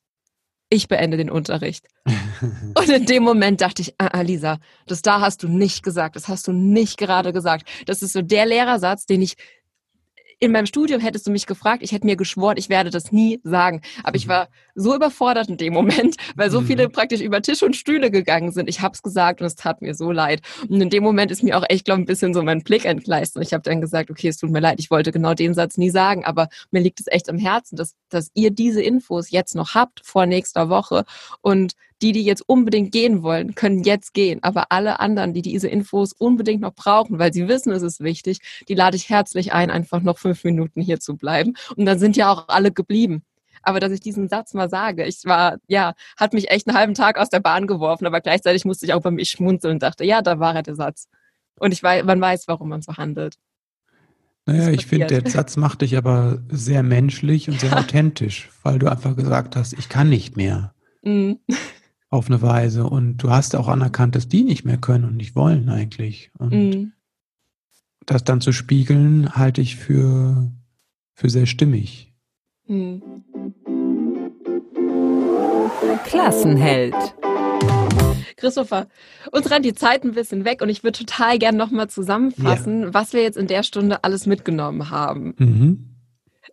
ich 0.70 0.88
beende 0.88 1.18
den 1.18 1.30
Unterricht. 1.30 1.88
Und 2.76 2.90
in 2.90 3.06
dem 3.06 3.24
Moment 3.24 3.62
dachte 3.62 3.82
ich, 3.82 3.96
ah, 3.98 4.22
Lisa, 4.22 4.60
das 4.86 5.02
da 5.02 5.22
hast 5.22 5.44
du 5.44 5.48
nicht 5.48 5.82
gesagt, 5.82 6.16
das 6.16 6.28
hast 6.28 6.48
du 6.48 6.52
nicht 6.52 6.98
gerade 6.98 7.32
gesagt. 7.32 7.68
Das 7.86 8.02
ist 8.02 8.14
so 8.14 8.22
der 8.22 8.46
Lehrersatz, 8.46 9.06
den 9.06 9.22
ich 9.22 9.36
in 10.40 10.52
meinem 10.52 10.68
Studium 10.68 11.02
hättest 11.02 11.26
du 11.26 11.32
mich 11.32 11.48
gefragt, 11.48 11.82
ich 11.82 11.92
hätte 11.92 12.06
mir 12.06 12.16
geschworen, 12.16 12.58
ich 12.58 12.70
werde 12.70 12.90
das 12.90 13.12
nie 13.12 13.40
sagen. 13.44 13.82
Aber 14.04 14.16
ich 14.16 14.28
mhm. 14.28 14.32
war 14.32 14.48
so 14.76 14.96
überfordert 14.96 15.50
in 15.50 15.58
dem 15.58 15.74
Moment, 15.74 16.16
weil 16.36 16.52
so 16.52 16.62
viele 16.62 16.88
mhm. 16.88 16.92
praktisch 16.92 17.22
über 17.22 17.42
Tisch 17.42 17.64
und 17.64 17.76
Stühle 17.76 18.12
gegangen 18.12 18.52
sind. 18.52 18.70
Ich 18.70 18.82
habe 18.82 18.94
es 18.94 19.02
gesagt 19.02 19.42
und 19.42 19.48
es 19.48 19.56
tat 19.56 19.82
mir 19.82 19.96
so 19.96 20.12
leid. 20.12 20.42
Und 20.70 20.80
in 20.80 20.90
dem 20.90 21.04
Moment 21.04 21.32
ist 21.32 21.44
mir 21.44 21.58
auch 21.58 21.64
echt, 21.68 21.86
glaube 21.86 22.02
ich, 22.02 22.04
ein 22.04 22.08
bisschen 22.08 22.34
so 22.34 22.44
mein 22.44 22.62
Blick 22.64 22.86
entgleist. 22.86 23.36
Und 23.36 23.42
ich 23.42 23.54
habe 23.54 23.64
dann 23.64 23.82
gesagt, 23.82 24.12
okay, 24.12 24.28
es 24.28 24.38
tut 24.38 24.52
mir 24.52 24.60
leid, 24.60 24.80
ich 24.80 24.92
wollte 24.92 25.12
genau 25.12 25.34
den 25.34 25.54
Satz 25.54 25.78
nie 25.78 25.90
sagen, 25.90 26.24
aber 26.24 26.50
mir 26.72 26.82
liegt 26.82 27.00
es 27.00 27.08
echt 27.08 27.30
am 27.30 27.38
Herzen, 27.38 27.76
dass, 27.76 27.96
dass 28.10 28.30
ihr 28.36 28.52
diese 28.52 28.82
Infos 28.82 29.32
jetzt 29.32 29.56
noch 29.56 29.74
habt 29.74 30.02
vor 30.06 30.26
nächster 30.26 30.70
Woche. 30.70 31.06
Und 31.42 31.74
die, 32.02 32.12
die 32.12 32.24
jetzt 32.24 32.44
unbedingt 32.48 32.92
gehen 32.92 33.24
wollen, 33.24 33.56
können 33.56 33.84
jetzt 33.84 34.14
gehen. 34.14 34.40
Aber 34.44 34.72
alle 34.72 35.00
anderen, 35.00 35.34
die 35.34 35.42
diese 35.42 35.68
Infos 35.68 36.14
unbedingt 36.14 36.62
noch 36.62 36.74
brauchen, 36.74 37.20
weil 37.20 37.34
sie 37.34 37.48
wissen, 37.48 37.72
es 37.72 37.82
ist 37.82 38.02
wichtig, 38.02 38.40
die 38.68 38.76
lade 38.76 38.96
ich 38.96 39.10
herzlich 39.10 39.54
ein, 39.54 39.72
einfach 39.72 40.02
noch 40.02 40.18
fünf 40.18 40.44
Minuten 40.44 40.82
hier 40.82 41.00
zu 41.00 41.16
bleiben. 41.16 41.56
Und 41.76 41.86
dann 41.86 42.00
sind 42.00 42.16
ja 42.16 42.32
auch 42.32 42.48
alle 42.50 42.72
geblieben. 42.72 43.24
Aber 43.64 43.80
dass 43.80 43.92
ich 43.92 44.00
diesen 44.00 44.30
Satz 44.30 44.54
mal 44.54 44.70
sage, 44.70 45.06
ich 45.06 45.26
war, 45.26 45.58
ja, 45.68 45.94
hat 46.16 46.34
mich 46.34 46.52
echt 46.52 46.68
einen 46.68 46.78
halben 46.78 46.94
Tag 46.94 47.18
aus 47.18 47.30
der 47.30 47.40
Bahn 47.40 47.68
geworfen, 47.68 48.06
aber 48.06 48.22
gleichzeitig 48.22 48.64
musste 48.64 48.86
ich 48.86 48.94
auch 48.94 49.02
bei 49.02 49.12
mir 49.12 49.26
schmunzeln 49.26 49.74
und 49.74 49.84
dachte, 49.84 50.06
ja, 50.06 50.22
da 50.22 50.40
war 50.40 50.56
er 50.56 50.64
der 50.64 50.76
Satz. 50.76 51.10
Und 51.60 51.74
ich 51.74 51.82
weiß, 51.82 52.06
man 52.06 52.22
weiß, 52.22 52.48
warum 52.48 52.70
man 52.70 52.82
so 52.82 52.96
handelt. 52.96 53.36
Naja, 54.46 54.70
ich 54.70 54.86
finde, 54.86 55.08
der 55.08 55.30
Satz 55.30 55.58
macht 55.58 55.82
dich 55.82 55.98
aber 55.98 56.40
sehr 56.50 56.84
menschlich 56.84 57.50
und 57.50 57.60
sehr 57.60 57.74
authentisch, 57.78 58.50
weil 58.64 58.80
du 58.80 58.88
einfach 58.90 59.16
gesagt 59.16 59.56
hast, 59.56 59.74
ich 59.74 59.90
kann 59.90 60.08
nicht 60.08 60.38
mehr. 60.38 60.74
Mhm 61.02 61.40
auf 62.10 62.28
eine 62.28 62.42
Weise. 62.42 62.86
Und 62.86 63.18
du 63.18 63.30
hast 63.30 63.56
auch 63.56 63.68
anerkannt, 63.68 64.16
dass 64.16 64.28
die 64.28 64.44
nicht 64.44 64.66
mehr 64.66 64.78
können 64.78 65.06
und 65.06 65.18
nicht 65.18 65.36
wollen 65.36 65.70
eigentlich. 65.70 66.32
Und 66.38 66.54
mhm. 66.54 66.94
das 68.06 68.24
dann 68.24 68.42
zu 68.42 68.52
spiegeln, 68.52 69.36
halte 69.36 69.62
ich 69.62 69.76
für, 69.76 70.52
für 71.14 71.30
sehr 71.30 71.46
stimmig. 71.46 72.14
Mhm. 72.68 73.02
Klassenheld. 76.06 76.96
Christopher, 78.38 78.88
uns 79.32 79.50
rennt 79.50 79.66
die 79.66 79.74
Zeit 79.74 80.04
ein 80.04 80.14
bisschen 80.14 80.46
weg 80.46 80.62
und 80.62 80.70
ich 80.70 80.84
würde 80.84 81.00
total 81.00 81.40
gern 81.40 81.58
nochmal 81.58 81.90
zusammenfassen, 81.90 82.84
ja. 82.84 82.94
was 82.94 83.14
wir 83.14 83.24
jetzt 83.24 83.38
in 83.38 83.48
der 83.48 83.64
Stunde 83.64 84.04
alles 84.04 84.28
mitgenommen 84.28 84.92
haben. 84.92 85.34
Mhm. 85.38 85.97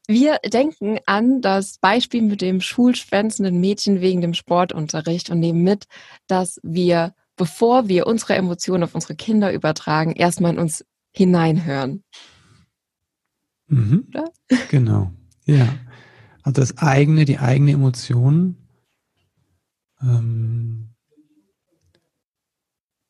Wir 0.07 0.39
denken 0.45 0.99
an 1.07 1.41
das 1.41 1.79
Beispiel 1.79 2.23
mit 2.23 2.41
dem 2.41 2.61
schulschwänzenden 2.61 3.61
Mädchen 3.61 4.01
wegen 4.01 4.21
dem 4.21 4.35
Sportunterricht 4.35 5.31
und 5.31 5.41
nehmen 5.41 5.63
mit, 5.63 5.87
dass 6.27 6.61
wir, 6.63 7.15
bevor 7.37 7.89
wir 7.89 8.07
unsere 8.07 8.35
Emotionen 8.35 8.85
auf 8.85 8.95
unsere 8.95 9.15
Kinder 9.15 9.53
übertragen, 9.53 10.13
erstmal 10.13 10.53
in 10.53 10.59
uns 10.59 10.85
hineinhören. 11.13 12.03
Mhm. 13.69 14.09
Genau. 14.71 15.13
Ja. 15.47 15.75
Also 16.43 16.61
das 16.61 16.79
eigene, 16.79 17.25
die 17.25 17.39
eigene 17.39 17.73
Emotion, 17.73 18.57
ähm, 20.03 20.91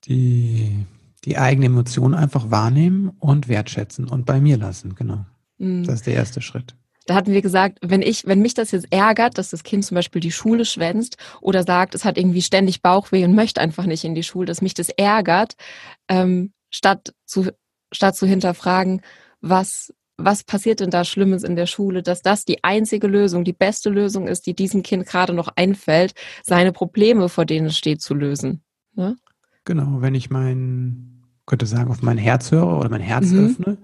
die, 0.05 0.87
die 1.25 1.39
eigene 1.39 1.67
Emotion 1.67 2.15
einfach 2.15 2.51
wahrnehmen 2.51 3.11
und 3.19 3.49
wertschätzen 3.49 4.07
und 4.07 4.25
bei 4.27 4.41
mir 4.41 4.57
lassen, 4.57 4.95
genau. 4.95 5.27
Mhm. 5.59 5.85
Das 5.85 5.97
ist 5.97 6.07
der 6.07 6.15
erste 6.15 6.41
Schritt. 6.41 6.75
Da 7.07 7.15
hatten 7.15 7.33
wir 7.33 7.43
gesagt, 7.43 7.79
wenn 7.83 8.01
ich, 8.01 8.27
wenn 8.27 8.41
mich 8.41 8.55
das 8.55 8.71
jetzt 8.71 8.91
ärgert, 8.91 9.37
dass 9.37 9.51
das 9.51 9.63
Kind 9.63 9.85
zum 9.85 9.95
Beispiel 9.95 10.21
die 10.21 10.33
Schule 10.33 10.65
schwänzt 10.65 11.19
oder 11.43 11.63
sagt, 11.63 11.95
es 11.95 12.05
hat 12.05 12.17
irgendwie 12.17 12.41
ständig 12.41 12.81
Bauchweh 12.81 13.25
und 13.25 13.35
möchte 13.35 13.61
einfach 13.61 13.85
nicht 13.85 14.05
in 14.05 14.15
die 14.15 14.23
Schule, 14.23 14.47
dass 14.47 14.63
mich 14.63 14.73
das 14.73 14.89
ärgert, 14.89 15.55
ähm, 16.09 16.53
statt 16.71 17.15
zu, 17.27 17.51
statt 17.93 18.17
zu 18.17 18.27
hinterfragen, 18.27 19.03
was, 19.43 19.93
was 20.17 20.45
passiert 20.45 20.81
denn 20.81 20.89
da 20.89 21.05
Schlimmes 21.05 21.43
in 21.43 21.57
der 21.57 21.67
Schule, 21.67 22.03
dass 22.03 22.23
das 22.23 22.47
die 22.47 22.65
einzige 22.65 23.07
Lösung, 23.07 23.45
die 23.45 23.53
beste 23.53 23.91
Lösung 23.91 24.27
ist, 24.27 24.47
die 24.47 24.55
diesem 24.55 24.83
Kind 24.83 25.07
gerade 25.07 25.35
noch 25.35 25.49
einfällt, 25.57 26.15
seine 26.43 26.73
Probleme, 26.73 27.29
vor 27.29 27.45
denen 27.45 27.67
es 27.67 27.77
steht, 27.77 28.01
zu 28.01 28.15
lösen. 28.15 28.63
Ne? 28.95 29.17
Genau, 29.67 30.01
wenn 30.01 30.15
ich 30.15 30.31
mein, 30.31 31.23
könnte 31.45 31.67
sagen, 31.67 31.91
auf 31.91 32.01
mein 32.01 32.19
Herz 32.19 32.51
höre 32.51 32.79
oder 32.79 32.89
mein 32.89 33.03
Herz 33.03 33.27
mhm. 33.27 33.47
öffne 33.47 33.79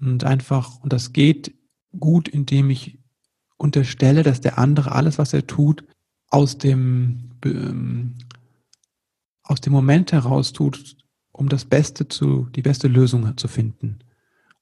und 0.00 0.24
einfach, 0.24 0.80
und 0.82 0.92
das 0.92 1.12
geht 1.12 1.54
gut, 1.98 2.28
indem 2.28 2.70
ich 2.70 2.98
unterstelle, 3.56 4.22
dass 4.22 4.40
der 4.40 4.58
andere 4.58 4.92
alles, 4.92 5.18
was 5.18 5.32
er 5.32 5.46
tut, 5.46 5.84
aus 6.28 6.58
dem, 6.58 7.30
ähm, 7.44 8.14
aus 9.42 9.60
dem 9.60 9.72
Moment 9.72 10.12
heraus 10.12 10.52
tut, 10.52 10.96
um 11.32 11.48
das 11.48 11.64
Beste 11.64 12.08
zu, 12.08 12.48
die 12.54 12.62
beste 12.62 12.88
Lösung 12.88 13.36
zu 13.36 13.48
finden. 13.48 13.98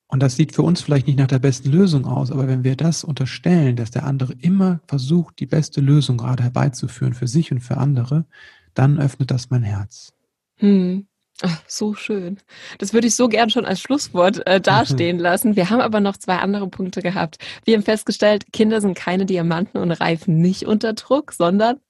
Und 0.06 0.22
das 0.22 0.36
sieht 0.36 0.54
für 0.54 0.62
uns 0.62 0.80
vielleicht 0.80 1.06
nicht 1.06 1.18
nach 1.18 1.26
der 1.26 1.38
besten 1.38 1.70
Lösung 1.70 2.04
aus, 2.04 2.30
aber 2.30 2.46
wenn 2.46 2.62
wir 2.62 2.76
das 2.76 3.02
unterstellen, 3.02 3.74
dass 3.74 3.90
der 3.90 4.04
andere 4.04 4.34
immer 4.34 4.80
versucht, 4.86 5.40
die 5.40 5.46
beste 5.46 5.80
Lösung 5.80 6.18
gerade 6.18 6.42
herbeizuführen 6.42 7.14
für 7.14 7.26
sich 7.26 7.50
und 7.50 7.60
für 7.60 7.78
andere, 7.78 8.26
dann 8.74 8.98
öffnet 8.98 9.30
das 9.30 9.50
mein 9.50 9.62
Herz. 9.62 10.12
Hm. 10.56 11.06
Ach, 11.42 11.62
so 11.66 11.94
schön. 11.94 12.38
Das 12.78 12.92
würde 12.92 13.08
ich 13.08 13.16
so 13.16 13.28
gern 13.28 13.50
schon 13.50 13.64
als 13.64 13.80
Schlusswort 13.80 14.46
äh, 14.46 14.60
dastehen 14.60 15.18
lassen. 15.20 15.56
Wir 15.56 15.70
haben 15.70 15.80
aber 15.80 16.00
noch 16.00 16.16
zwei 16.16 16.36
andere 16.36 16.68
Punkte 16.68 17.02
gehabt. 17.02 17.38
Wir 17.64 17.74
haben 17.74 17.82
festgestellt, 17.82 18.52
Kinder 18.52 18.80
sind 18.80 18.94
keine 18.94 19.26
Diamanten 19.26 19.78
und 19.78 19.90
reifen 19.90 20.40
nicht 20.40 20.66
unter 20.66 20.92
Druck, 20.92 21.32
sondern 21.32 21.80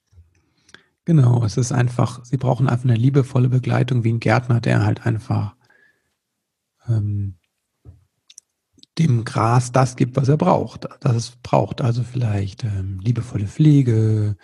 Genau, 1.05 1.43
es 1.43 1.55
ist 1.55 1.71
einfach, 1.71 2.25
sie 2.25 2.37
brauchen 2.37 2.67
einfach 2.67 2.85
eine 2.85 2.95
liebevolle 2.95 3.47
Begleitung 3.47 4.03
wie 4.03 4.11
ein 4.11 4.19
Gärtner, 4.19 4.59
der 4.59 4.83
halt 4.83 5.05
einfach 5.05 5.55
ähm, 6.89 7.35
dem 8.97 9.23
Gras 9.23 9.71
das 9.71 9.95
gibt, 9.97 10.15
was 10.15 10.29
er 10.29 10.37
braucht, 10.37 10.87
das 11.01 11.15
es 11.15 11.31
braucht. 11.43 11.81
Also 11.81 12.01
vielleicht 12.01 12.63
ähm, 12.63 12.99
liebevolle 13.03 13.45
Pflege, 13.45 14.35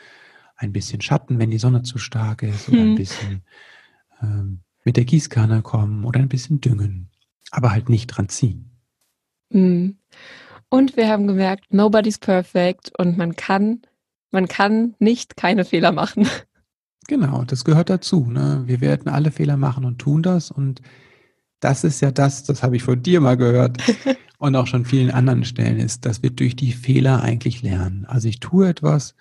ein 0.55 0.71
bisschen 0.71 1.01
Schatten, 1.01 1.39
wenn 1.39 1.49
die 1.49 1.57
Sonne 1.57 1.81
zu 1.81 1.97
stark 1.97 2.43
ist, 2.43 2.69
oder 2.69 2.77
hm. 2.77 2.89
ein 2.89 2.95
bisschen 2.95 3.43
ähm, 4.21 4.61
mit 4.83 4.97
der 4.97 5.05
Gießkanne 5.05 5.61
kommen 5.61 6.05
oder 6.05 6.19
ein 6.19 6.29
bisschen 6.29 6.61
düngen, 6.61 7.09
aber 7.51 7.71
halt 7.71 7.89
nicht 7.89 8.07
dran 8.07 8.29
ziehen. 8.29 8.71
Mhm. 9.49 9.97
Und 10.69 10.95
wir 10.95 11.09
haben 11.09 11.27
gemerkt, 11.27 11.73
nobody's 11.73 12.17
perfect 12.17 12.91
und 12.97 13.17
man 13.17 13.35
kann, 13.35 13.81
man 14.31 14.47
kann 14.47 14.95
nicht 14.99 15.35
keine 15.35 15.65
Fehler 15.65 15.91
machen. 15.91 16.27
Genau, 17.07 17.43
das 17.43 17.65
gehört 17.65 17.89
dazu. 17.89 18.25
Ne? 18.25 18.61
Wir 18.67 18.79
werden 18.79 19.09
alle 19.09 19.31
Fehler 19.31 19.57
machen 19.57 19.85
und 19.85 19.97
tun 19.97 20.21
das 20.21 20.49
und 20.49 20.81
das 21.59 21.83
ist 21.83 21.99
ja 21.99 22.11
das, 22.11 22.43
das 22.43 22.63
habe 22.63 22.75
ich 22.75 22.83
von 22.83 23.01
dir 23.01 23.19
mal 23.19 23.35
gehört 23.35 23.79
und 24.37 24.55
auch 24.55 24.67
schon 24.67 24.85
vielen 24.85 25.11
anderen 25.11 25.43
Stellen 25.43 25.79
ist, 25.79 26.05
dass 26.05 26.23
wir 26.23 26.29
durch 26.29 26.55
die 26.55 26.71
Fehler 26.71 27.21
eigentlich 27.21 27.63
lernen. 27.63 28.05
Also 28.05 28.29
ich 28.29 28.39
tue 28.39 28.69
etwas 28.69 29.15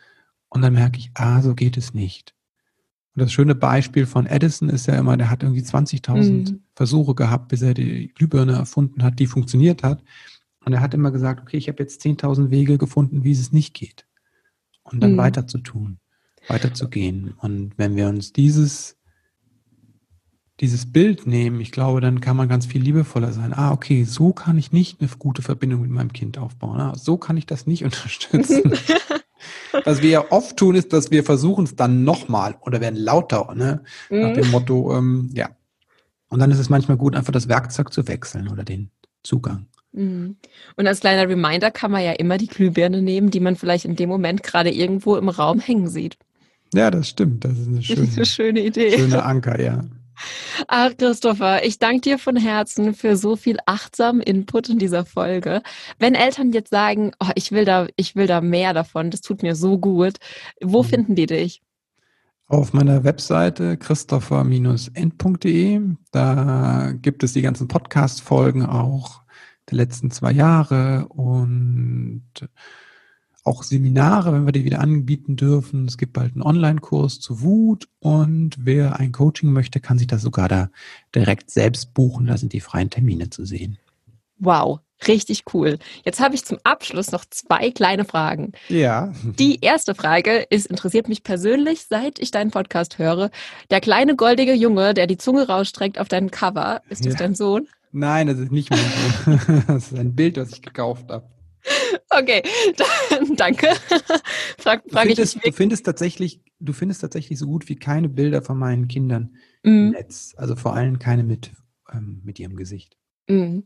und 0.51 0.63
dann 0.63 0.75
merke 0.75 0.99
ich, 0.99 1.11
ah, 1.15 1.43
so 1.43 1.55
geht 1.55 1.77
es 1.77 1.95
nicht. 1.95 2.35
Und 3.15 3.23
das 3.23 3.33
schöne 3.33 3.55
Beispiel 3.55 4.07
von 4.07 4.27
Edison 4.27 4.69
ist 4.69 4.87
ja 4.87 4.95
immer, 4.95 5.17
der 5.17 5.31
hat 5.31 5.43
irgendwie 5.43 5.63
20.000 5.63 6.31
mhm. 6.31 6.63
Versuche 6.75 7.15
gehabt, 7.15 7.49
bis 7.49 7.63
er 7.63 7.75
die 7.75 8.09
Glühbirne 8.15 8.53
erfunden 8.53 9.03
hat, 9.03 9.19
die 9.19 9.27
funktioniert 9.27 9.83
hat. 9.83 10.03
Und 10.65 10.73
er 10.73 10.81
hat 10.81 10.95
immer 10.95 11.11
gesagt, 11.11 11.41
okay, 11.41 11.57
ich 11.57 11.69
habe 11.69 11.83
jetzt 11.83 12.05
10.000 12.05 12.51
Wege 12.51 12.79
gefunden, 12.79 13.25
wie 13.25 13.33
es 13.33 13.53
nicht 13.53 13.75
geht. 13.75 14.07
und 14.85 15.01
dann 15.01 15.13
mhm. 15.13 15.19
weiter 15.19 15.47
zu 15.47 15.59
tun, 15.59 15.99
weiterzugehen. 16.49 17.35
Und 17.39 17.79
wenn 17.79 17.97
wir 17.97 18.09
uns 18.09 18.33
dieses, 18.33 18.97
dieses 20.61 20.93
Bild 20.93 21.27
nehmen, 21.27 21.61
ich 21.61 21.73
glaube, 21.73 22.01
dann 22.01 22.21
kann 22.21 22.37
man 22.37 22.49
ganz 22.49 22.67
viel 22.67 22.83
liebevoller 22.83 23.33
sein. 23.33 23.53
Ah, 23.53 23.73
okay, 23.73 24.05
so 24.05 24.33
kann 24.33 24.59
ich 24.59 24.73
nicht 24.73 25.01
eine 25.01 25.11
gute 25.19 25.43
Verbindung 25.43 25.83
mit 25.83 25.91
meinem 25.91 26.13
Kind 26.13 26.39
aufbauen. 26.39 26.81
Ah, 26.81 26.95
so 26.97 27.17
kann 27.17 27.37
ich 27.37 27.47
das 27.47 27.67
nicht 27.67 27.85
unterstützen. 27.85 28.73
Was 29.85 30.03
wir 30.03 30.11
ja 30.11 30.25
oft 30.31 30.57
tun, 30.57 30.75
ist, 30.75 30.93
dass 30.93 31.11
wir 31.11 31.25
versuchen 31.25 31.65
es 31.65 31.77
dann 31.77 32.05
nochmal 32.05 32.57
oder 32.63 32.81
werden 32.81 32.99
lauter, 32.99 33.55
ne? 33.55 33.83
Nach 34.11 34.33
dem 34.33 34.47
mhm. 34.47 34.51
Motto, 34.51 34.97
ähm, 34.97 35.31
ja. 35.35 35.51
Und 36.29 36.39
dann 36.39 36.51
ist 36.51 36.59
es 36.59 36.69
manchmal 36.69 36.97
gut, 36.97 37.17
einfach 37.17 37.33
das 37.33 37.49
Werkzeug 37.49 37.93
zu 37.93 38.07
wechseln 38.07 38.49
oder 38.49 38.63
den 38.65 38.91
Zugang. 39.23 39.67
Mhm. 39.93 40.37
Und 40.77 40.87
als 40.87 41.01
kleiner 41.01 41.29
Reminder 41.29 41.71
kann 41.71 41.91
man 41.91 42.05
ja 42.05 42.13
immer 42.13 42.39
die 42.39 42.47
Glühbirne 42.47 43.03
nehmen, 43.03 43.31
die 43.31 43.41
man 43.41 43.57
vielleicht 43.57 43.85
in 43.85 43.97
dem 43.97 44.09
Moment 44.09 44.43
gerade 44.43 44.71
irgendwo 44.71 45.17
im 45.17 45.29
Raum 45.29 45.59
hängen 45.59 45.89
sieht. 45.89 46.17
Ja, 46.73 46.91
das 46.91 47.09
stimmt. 47.09 47.45
Das 47.45 47.59
ist 47.59 47.67
eine 47.67 47.83
schöne, 47.83 48.09
eine 48.15 48.27
schöne 48.27 48.61
Idee. 48.61 48.97
Schöne 48.97 49.25
Anker, 49.25 49.61
ja. 49.61 49.81
Ach, 50.69 50.91
Christopher, 50.97 51.65
ich 51.65 51.79
danke 51.79 52.03
dir 52.03 52.19
von 52.19 52.37
Herzen 52.37 52.95
für 52.95 53.17
so 53.17 53.37
viel 53.37 53.59
achtsamen 53.67 54.21
Input 54.21 54.69
in 54.69 54.79
dieser 54.79 55.05
Folge. 55.05 55.63
Wenn 55.99 56.15
Eltern 56.15 56.53
jetzt 56.53 56.71
sagen, 56.71 57.13
oh, 57.21 57.31
ich 57.35 57.53
will 57.53 57.65
da, 57.65 57.87
ich 57.97 58.17
will 58.17 58.27
da 58.27 58.41
mehr 58.41 58.75
davon, 58.75 59.11
das 59.11 59.21
tut 59.21 59.43
mir 59.43 59.55
so 59.55 59.79
gut, 59.79 60.17
wo 60.63 60.83
mhm. 60.83 60.87
finden 60.87 61.15
die 61.15 61.27
dich? 61.27 61.63
Auf 62.47 62.73
meiner 62.73 63.05
Webseite 63.05 63.77
christopher-end.de. 63.77 65.81
Da 66.11 66.93
gibt 67.01 67.23
es 67.23 67.33
die 67.33 67.43
ganzen 67.43 67.69
Podcast-Folgen 67.69 68.67
auch 68.67 69.21
der 69.71 69.77
letzten 69.77 70.11
zwei 70.11 70.33
Jahre 70.33 71.07
und 71.09 72.25
auch 73.51 73.65
Seminare, 73.65 74.33
wenn 74.33 74.47
wir 74.47 74.53
die 74.53 74.65
wieder 74.65 74.81
anbieten 74.81 75.35
dürfen. 75.35 75.87
Es 75.87 75.99
gibt 75.99 76.13
bald 76.13 76.35
einen 76.35 76.43
Online-Kurs 76.43 77.19
zu 77.19 77.43
Wut 77.43 77.89
und 77.99 78.57
wer 78.61 79.01
ein 79.01 79.11
Coaching 79.11 79.53
möchte, 79.53 79.81
kann 79.81 79.99
sich 79.99 80.07
das 80.07 80.23
sogar 80.23 80.49
da 80.49 80.71
direkt 81.15 81.51
selbst 81.51 81.93
buchen. 81.93 82.27
Da 82.27 82.37
sind 82.37 82.53
die 82.53 82.61
freien 82.61 82.91
Termine 82.91 83.29
zu 83.29 83.45
sehen. 83.45 83.77
Wow, 84.39 84.79
richtig 85.09 85.43
cool. 85.53 85.79
Jetzt 86.05 86.21
habe 86.21 86.37
ich 86.37 86.45
zum 86.45 86.59
Abschluss 86.63 87.11
noch 87.11 87.25
zwei 87.29 87.73
kleine 87.73 88.05
Fragen. 88.05 88.53
Ja. 88.69 89.13
Die 89.25 89.59
erste 89.61 89.97
Frage 89.97 90.47
ist, 90.49 90.67
interessiert 90.67 91.09
mich 91.09 91.25
persönlich, 91.25 91.87
seit 91.87 92.21
ich 92.21 92.31
deinen 92.31 92.53
Podcast 92.53 92.99
höre. 92.99 93.31
Der 93.71 93.81
kleine 93.81 94.15
goldige 94.15 94.55
Junge, 94.55 94.95
der 94.95 95.09
die 95.09 95.19
Zunge 95.19 95.49
rausstreckt 95.49 95.99
auf 95.99 96.09
deinem 96.09 96.31
Cover, 96.31 96.83
ist 96.89 97.05
das 97.05 97.15
ja. 97.15 97.19
dein 97.19 97.35
Sohn? 97.35 97.67
Nein, 97.91 98.29
das 98.29 98.39
ist 98.39 98.53
nicht 98.53 98.71
mein 98.71 98.79
Sohn. 99.49 99.65
das 99.67 99.91
ist 99.91 99.99
ein 99.99 100.15
Bild, 100.15 100.37
das 100.37 100.53
ich 100.53 100.63
gekauft 100.63 101.11
habe. 101.11 101.27
Okay, 102.11 102.43
danke. 103.37 103.69
Frag, 104.59 104.83
frag 104.91 105.09
du, 105.09 105.15
findest, 105.15 105.37
ich 105.37 105.43
du 105.43 105.53
findest 105.53 105.87
tatsächlich, 105.87 106.43
du 106.59 106.73
findest 106.73 107.01
tatsächlich 107.01 107.39
so 107.39 107.47
gut 107.47 107.69
wie 107.69 107.77
keine 107.77 108.09
Bilder 108.09 108.43
von 108.43 108.59
meinen 108.59 108.89
Kindern 108.89 109.35
mm. 109.63 109.69
im 109.69 109.85
mhm. 109.87 109.91
Netz. 109.93 110.35
Also 110.37 110.57
vor 110.57 110.75
allem 110.75 110.99
keine 110.99 111.23
mit, 111.23 111.53
ähm, 111.93 112.21
mit 112.25 112.39
ihrem 112.39 112.57
Gesicht. 112.57 112.97
Mm. 113.29 113.61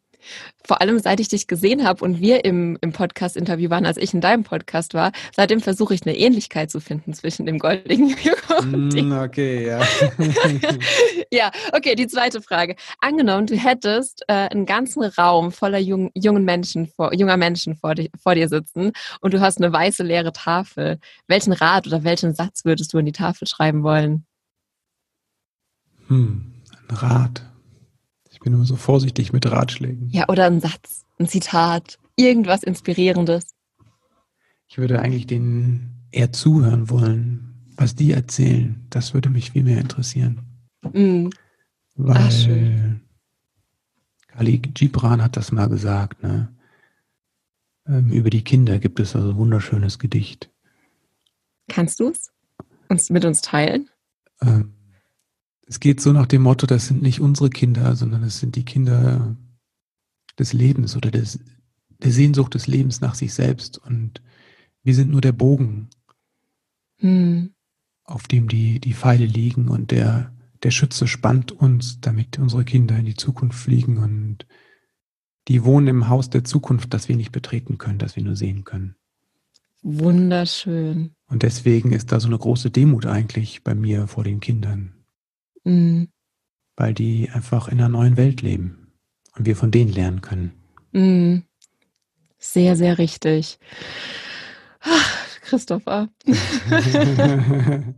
Vor 0.66 0.80
allem 0.80 0.98
seit 0.98 1.20
ich 1.20 1.28
dich 1.28 1.46
gesehen 1.46 1.86
habe 1.86 2.04
und 2.04 2.20
wir 2.20 2.44
im, 2.44 2.78
im 2.80 2.92
Podcast-Interview 2.92 3.68
waren, 3.70 3.84
als 3.84 3.98
ich 3.98 4.14
in 4.14 4.20
deinem 4.20 4.44
Podcast 4.44 4.94
war, 4.94 5.12
seitdem 5.34 5.60
versuche 5.60 5.94
ich 5.94 6.06
eine 6.06 6.16
Ähnlichkeit 6.16 6.70
zu 6.70 6.80
finden 6.80 7.12
zwischen 7.12 7.46
dem 7.46 7.58
goldigen 7.58 8.16
und 8.58 8.92
dem. 8.94 9.08
Mm, 9.08 9.12
okay, 9.12 9.66
ja. 9.66 9.80
ja, 11.30 11.50
okay, 11.72 11.94
die 11.94 12.06
zweite 12.06 12.40
Frage. 12.40 12.76
Angenommen, 13.00 13.46
du 13.46 13.56
hättest 13.56 14.24
äh, 14.28 14.48
einen 14.48 14.66
ganzen 14.66 15.02
Raum 15.02 15.52
voller 15.52 15.78
jung, 15.78 16.10
jungen 16.14 16.44
Menschen 16.44 16.86
vor, 16.86 17.14
junger 17.14 17.36
Menschen 17.36 17.76
vor, 17.76 17.94
di 17.94 18.10
vor 18.20 18.34
dir 18.34 18.48
sitzen 18.48 18.92
und 19.20 19.34
du 19.34 19.40
hast 19.40 19.58
eine 19.58 19.72
weiße 19.72 20.02
leere 20.02 20.32
Tafel. 20.32 20.98
Welchen 21.26 21.52
Rat 21.52 21.86
oder 21.86 22.04
welchen 22.04 22.34
Satz 22.34 22.64
würdest 22.64 22.92
du 22.92 22.98
in 22.98 23.06
die 23.06 23.12
Tafel 23.12 23.46
schreiben 23.46 23.82
wollen? 23.82 24.26
Hm, 26.08 26.52
ein 26.88 26.96
Rat 26.96 27.42
bin 28.44 28.52
immer 28.52 28.66
so 28.66 28.76
vorsichtig 28.76 29.32
mit 29.32 29.50
Ratschlägen. 29.50 30.10
Ja, 30.10 30.28
oder 30.28 30.44
ein 30.44 30.60
Satz, 30.60 31.04
ein 31.18 31.26
Zitat, 31.26 31.98
irgendwas 32.14 32.62
Inspirierendes. 32.62 33.54
Ich 34.68 34.78
würde 34.78 35.00
eigentlich 35.00 35.26
denen 35.26 36.06
eher 36.12 36.30
zuhören 36.30 36.90
wollen, 36.90 37.72
was 37.76 37.94
die 37.94 38.12
erzählen. 38.12 38.86
Das 38.90 39.14
würde 39.14 39.30
mich 39.30 39.52
viel 39.52 39.64
mehr 39.64 39.80
interessieren. 39.80 40.40
Mm. 40.92 41.30
Weil 41.96 43.00
Ach, 44.28 44.36
Khalid 44.36 44.74
Gibran 44.74 45.22
hat 45.22 45.36
das 45.36 45.50
mal 45.50 45.68
gesagt, 45.68 46.22
ne? 46.22 46.54
Ähm, 47.86 48.10
über 48.10 48.30
die 48.30 48.44
Kinder 48.44 48.78
gibt 48.78 49.00
es 49.00 49.16
also 49.16 49.30
ein 49.30 49.36
wunderschönes 49.36 49.98
Gedicht. 49.98 50.50
Kannst 51.68 52.00
du 52.00 52.08
es 52.08 52.30
uns 52.88 53.10
mit 53.10 53.24
uns 53.24 53.42
teilen? 53.42 53.88
Ähm, 54.42 54.74
es 55.66 55.80
geht 55.80 56.00
so 56.00 56.12
nach 56.12 56.26
dem 56.26 56.42
Motto, 56.42 56.66
das 56.66 56.86
sind 56.86 57.02
nicht 57.02 57.20
unsere 57.20 57.50
Kinder, 57.50 57.96
sondern 57.96 58.22
es 58.22 58.38
sind 58.38 58.56
die 58.56 58.64
Kinder 58.64 59.36
des 60.38 60.52
Lebens 60.52 60.96
oder 60.96 61.10
des, 61.10 61.40
der 62.02 62.10
Sehnsucht 62.10 62.54
des 62.54 62.66
Lebens 62.66 63.00
nach 63.00 63.14
sich 63.14 63.32
selbst. 63.32 63.78
Und 63.78 64.22
wir 64.82 64.94
sind 64.94 65.10
nur 65.10 65.20
der 65.20 65.32
Bogen, 65.32 65.88
hm. 66.98 67.54
auf 68.04 68.26
dem 68.26 68.48
die, 68.48 68.80
die 68.80 68.94
Pfeile 68.94 69.26
liegen 69.26 69.68
und 69.68 69.90
der, 69.90 70.34
der 70.62 70.70
Schütze 70.70 71.06
spannt 71.06 71.52
uns, 71.52 72.00
damit 72.00 72.38
unsere 72.38 72.64
Kinder 72.64 72.98
in 72.98 73.06
die 73.06 73.16
Zukunft 73.16 73.58
fliegen 73.58 73.98
und 73.98 74.46
die 75.48 75.64
wohnen 75.64 75.88
im 75.88 76.08
Haus 76.08 76.30
der 76.30 76.44
Zukunft, 76.44 76.94
das 76.94 77.08
wir 77.08 77.16
nicht 77.16 77.32
betreten 77.32 77.78
können, 77.78 77.98
das 77.98 78.16
wir 78.16 78.22
nur 78.22 78.36
sehen 78.36 78.64
können. 78.64 78.96
Wunderschön. 79.82 81.14
Und 81.26 81.42
deswegen 81.42 81.92
ist 81.92 82.10
da 82.10 82.18
so 82.18 82.28
eine 82.28 82.38
große 82.38 82.70
Demut 82.70 83.04
eigentlich 83.04 83.62
bei 83.62 83.74
mir 83.74 84.06
vor 84.06 84.24
den 84.24 84.40
Kindern. 84.40 84.93
Mhm. 85.64 86.08
Weil 86.76 86.94
die 86.94 87.28
einfach 87.30 87.68
in 87.68 87.78
einer 87.78 87.88
neuen 87.88 88.16
Welt 88.16 88.42
leben 88.42 88.92
und 89.36 89.46
wir 89.46 89.56
von 89.56 89.70
denen 89.70 89.92
lernen 89.92 90.20
können. 90.20 90.52
Mhm. 90.92 91.44
Sehr, 92.38 92.76
sehr 92.76 92.98
richtig. 92.98 93.58
Ach, 94.80 95.26
Christopher. 95.40 96.08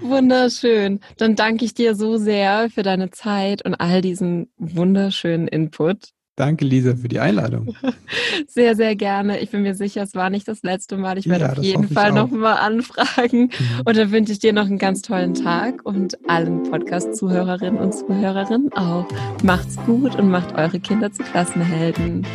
Wunderschön. 0.00 1.00
Dann 1.16 1.36
danke 1.36 1.64
ich 1.64 1.74
dir 1.74 1.94
so 1.94 2.16
sehr 2.16 2.70
für 2.70 2.82
deine 2.82 3.10
Zeit 3.10 3.64
und 3.64 3.76
all 3.76 4.00
diesen 4.00 4.50
wunderschönen 4.56 5.46
Input. 5.46 6.12
Danke, 6.36 6.64
Lisa, 6.64 6.96
für 6.96 7.08
die 7.08 7.20
Einladung. 7.20 7.76
Sehr, 8.48 8.74
sehr 8.74 8.96
gerne. 8.96 9.40
Ich 9.40 9.50
bin 9.50 9.62
mir 9.62 9.74
sicher, 9.74 10.02
es 10.02 10.14
war 10.14 10.30
nicht 10.30 10.48
das 10.48 10.62
letzte 10.62 10.96
Mal. 10.96 11.18
Ich 11.18 11.28
werde 11.28 11.44
ja, 11.44 11.52
auf 11.52 11.58
jeden 11.62 11.88
Fall 11.88 12.12
nochmal 12.12 12.56
anfragen. 12.56 13.42
Mhm. 13.42 13.82
Und 13.84 13.96
dann 13.96 14.10
wünsche 14.10 14.32
ich 14.32 14.38
dir 14.38 14.52
noch 14.52 14.66
einen 14.66 14.78
ganz 14.78 15.02
tollen 15.02 15.34
Tag 15.34 15.84
und 15.84 16.18
allen 16.28 16.62
Podcast-Zuhörerinnen 16.64 17.78
und 17.78 17.92
Zuhörerinnen 17.92 18.72
auch. 18.72 19.06
Macht's 19.42 19.76
gut 19.84 20.16
und 20.16 20.30
macht 20.30 20.54
eure 20.54 20.80
Kinder 20.80 21.12
zu 21.12 21.22
Klassenhelden. 21.22 22.26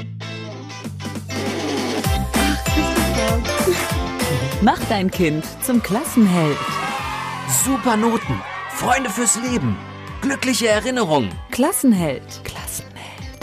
Mach 4.62 4.79
dein 4.89 5.12
Kind 5.12 5.43
zum 5.63 5.81
Klassenheld. 5.81 6.57
Super 7.63 7.95
Noten, 7.95 8.41
Freunde 8.71 9.10
fürs 9.10 9.39
Leben, 9.41 9.75
glückliche 10.21 10.67
Erinnerungen. 10.67 11.29
Klassenheld. 11.51 12.41
Klassenheld. 12.43 12.96